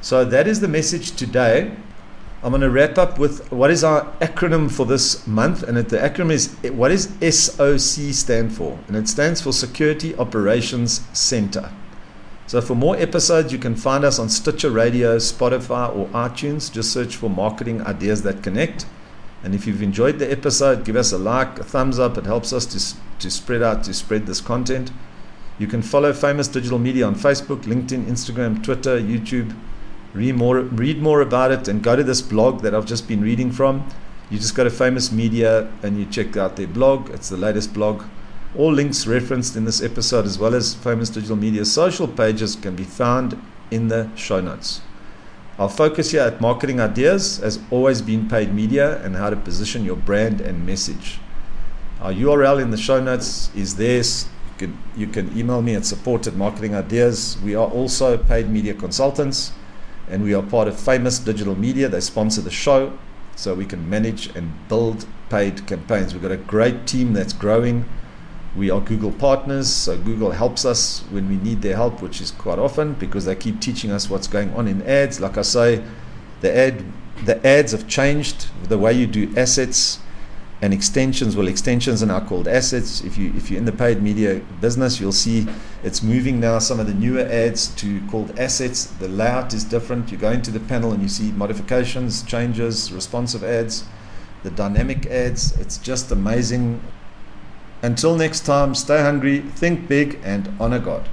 So 0.02 0.24
that 0.24 0.46
is 0.46 0.60
the 0.60 0.68
message 0.68 1.12
today. 1.16 1.74
I'm 2.42 2.50
going 2.50 2.60
to 2.60 2.70
wrap 2.70 2.98
up 2.98 3.18
with 3.18 3.50
what 3.50 3.70
is 3.70 3.82
our 3.82 4.04
acronym 4.20 4.70
for 4.70 4.84
this 4.84 5.26
month, 5.26 5.62
and 5.62 5.76
the 5.78 5.96
acronym 5.96 6.30
is 6.30 6.54
what 6.70 6.90
does 6.90 7.08
SOC 7.20 8.12
stand 8.14 8.54
for, 8.54 8.78
and 8.86 8.96
it 8.96 9.08
stands 9.08 9.40
for 9.40 9.52
Security 9.52 10.14
Operations 10.16 11.00
Center. 11.12 11.72
So 12.46 12.60
for 12.60 12.76
more 12.76 12.96
episodes, 12.96 13.52
you 13.52 13.58
can 13.58 13.74
find 13.74 14.04
us 14.04 14.20
on 14.20 14.28
Stitcher 14.28 14.70
Radio, 14.70 15.16
Spotify, 15.16 15.92
or 15.96 16.06
iTunes. 16.08 16.70
Just 16.70 16.92
search 16.92 17.16
for 17.16 17.28
Marketing 17.28 17.82
Ideas 17.82 18.22
That 18.22 18.44
Connect. 18.44 18.86
And 19.42 19.52
if 19.52 19.66
you've 19.66 19.82
enjoyed 19.82 20.20
the 20.20 20.30
episode, 20.30 20.84
give 20.84 20.94
us 20.94 21.10
a 21.10 21.18
like, 21.18 21.58
a 21.58 21.64
thumbs 21.64 21.98
up. 21.98 22.16
It 22.16 22.26
helps 22.26 22.52
us 22.52 22.64
to, 22.66 23.18
to 23.18 23.30
spread 23.32 23.62
out, 23.62 23.82
to 23.84 23.94
spread 23.94 24.26
this 24.26 24.40
content. 24.40 24.92
You 25.58 25.66
can 25.66 25.80
follow 25.80 26.12
Famous 26.12 26.48
Digital 26.48 26.78
Media 26.78 27.06
on 27.06 27.14
Facebook, 27.14 27.62
LinkedIn, 27.62 28.04
Instagram, 28.04 28.62
Twitter, 28.62 29.00
YouTube. 29.00 29.56
Read 30.12 30.34
more, 30.34 30.60
read 30.60 31.00
more 31.00 31.22
about 31.22 31.50
it 31.50 31.66
and 31.66 31.82
go 31.82 31.96
to 31.96 32.04
this 32.04 32.20
blog 32.20 32.60
that 32.60 32.74
I've 32.74 32.84
just 32.84 33.08
been 33.08 33.22
reading 33.22 33.50
from. 33.50 33.88
You 34.28 34.38
just 34.38 34.54
go 34.54 34.64
to 34.64 34.70
Famous 34.70 35.10
Media 35.10 35.72
and 35.82 35.98
you 35.98 36.04
check 36.04 36.36
out 36.36 36.56
their 36.56 36.66
blog. 36.66 37.10
It's 37.10 37.30
the 37.30 37.36
latest 37.36 37.72
blog. 37.72 38.04
All 38.54 38.72
links 38.72 39.06
referenced 39.06 39.56
in 39.56 39.64
this 39.64 39.82
episode, 39.82 40.26
as 40.26 40.38
well 40.38 40.54
as 40.54 40.74
Famous 40.74 41.08
Digital 41.08 41.36
Media's 41.36 41.72
social 41.72 42.08
pages, 42.08 42.56
can 42.56 42.76
be 42.76 42.84
found 42.84 43.40
in 43.70 43.88
the 43.88 44.10
show 44.14 44.40
notes. 44.40 44.80
Our 45.58 45.70
focus 45.70 46.10
here 46.10 46.20
at 46.20 46.40
Marketing 46.40 46.80
Ideas 46.80 47.38
has 47.38 47.58
always 47.70 48.02
been 48.02 48.28
paid 48.28 48.52
media 48.52 49.02
and 49.02 49.16
how 49.16 49.30
to 49.30 49.36
position 49.36 49.86
your 49.86 49.96
brand 49.96 50.42
and 50.42 50.66
message. 50.66 51.18
Our 52.00 52.12
URL 52.12 52.60
in 52.60 52.70
the 52.70 52.76
show 52.76 53.00
notes 53.00 53.50
is 53.54 53.76
there. 53.76 54.02
You 54.58 54.68
can, 54.68 54.78
you 54.96 55.06
can 55.08 55.38
email 55.38 55.60
me 55.60 55.74
at 55.74 55.84
support 55.84 56.26
at 56.26 56.34
Marketing 56.34 56.74
Ideas. 56.74 57.36
We 57.44 57.54
are 57.54 57.66
also 57.66 58.16
paid 58.16 58.48
media 58.48 58.72
consultants 58.72 59.52
and 60.08 60.22
we 60.22 60.32
are 60.32 60.42
part 60.42 60.66
of 60.66 60.80
Famous 60.80 61.18
Digital 61.18 61.54
Media. 61.54 61.90
They 61.90 62.00
sponsor 62.00 62.40
the 62.40 62.50
show 62.50 62.98
so 63.34 63.54
we 63.54 63.66
can 63.66 63.88
manage 63.90 64.34
and 64.34 64.52
build 64.68 65.06
paid 65.28 65.66
campaigns. 65.66 66.14
We've 66.14 66.22
got 66.22 66.32
a 66.32 66.38
great 66.38 66.86
team 66.86 67.12
that's 67.12 67.34
growing. 67.34 67.84
We 68.56 68.70
are 68.70 68.80
Google 68.80 69.12
partners, 69.12 69.70
so 69.70 69.98
Google 69.98 70.30
helps 70.30 70.64
us 70.64 71.00
when 71.10 71.28
we 71.28 71.36
need 71.36 71.60
their 71.60 71.76
help, 71.76 72.00
which 72.00 72.22
is 72.22 72.30
quite 72.30 72.58
often 72.58 72.94
because 72.94 73.26
they 73.26 73.34
keep 73.34 73.60
teaching 73.60 73.90
us 73.90 74.08
what's 74.08 74.26
going 74.26 74.54
on 74.54 74.66
in 74.66 74.80
ads. 74.86 75.20
Like 75.20 75.36
I 75.36 75.42
say, 75.42 75.84
the 76.40 76.56
ad 76.56 76.82
the 77.24 77.46
ads 77.46 77.72
have 77.72 77.86
changed 77.88 78.48
the 78.68 78.78
way 78.78 78.92
you 78.92 79.06
do 79.06 79.32
assets 79.36 80.00
and 80.62 80.72
extensions. 80.72 81.36
Well, 81.36 81.48
extensions 81.48 82.02
are 82.02 82.06
now 82.06 82.20
called 82.20 82.48
assets. 82.48 83.02
If 83.02 83.18
you 83.18 83.32
if 83.36 83.50
you're 83.50 83.58
in 83.58 83.66
the 83.66 83.72
paid 83.72 84.02
media 84.02 84.40
business, 84.60 85.00
you'll 85.00 85.12
see 85.12 85.46
it's 85.82 86.02
moving 86.02 86.40
now. 86.40 86.58
Some 86.58 86.80
of 86.80 86.86
the 86.86 86.94
newer 86.94 87.26
ads 87.26 87.68
to 87.76 88.00
called 88.08 88.38
assets. 88.38 88.86
The 88.86 89.08
layout 89.08 89.52
is 89.52 89.64
different. 89.64 90.10
You 90.10 90.18
go 90.18 90.30
into 90.30 90.50
the 90.50 90.60
panel 90.60 90.92
and 90.92 91.02
you 91.02 91.08
see 91.08 91.32
modifications, 91.32 92.22
changes, 92.22 92.92
responsive 92.92 93.44
ads, 93.44 93.84
the 94.42 94.50
dynamic 94.50 95.06
ads. 95.06 95.56
It's 95.58 95.78
just 95.78 96.10
amazing 96.10 96.80
until 97.82 98.16
next 98.16 98.46
time, 98.46 98.74
stay 98.74 99.02
hungry, 99.02 99.40
think 99.40 99.86
big, 99.86 100.18
and 100.24 100.48
honor 100.58 100.78
God. 100.78 101.08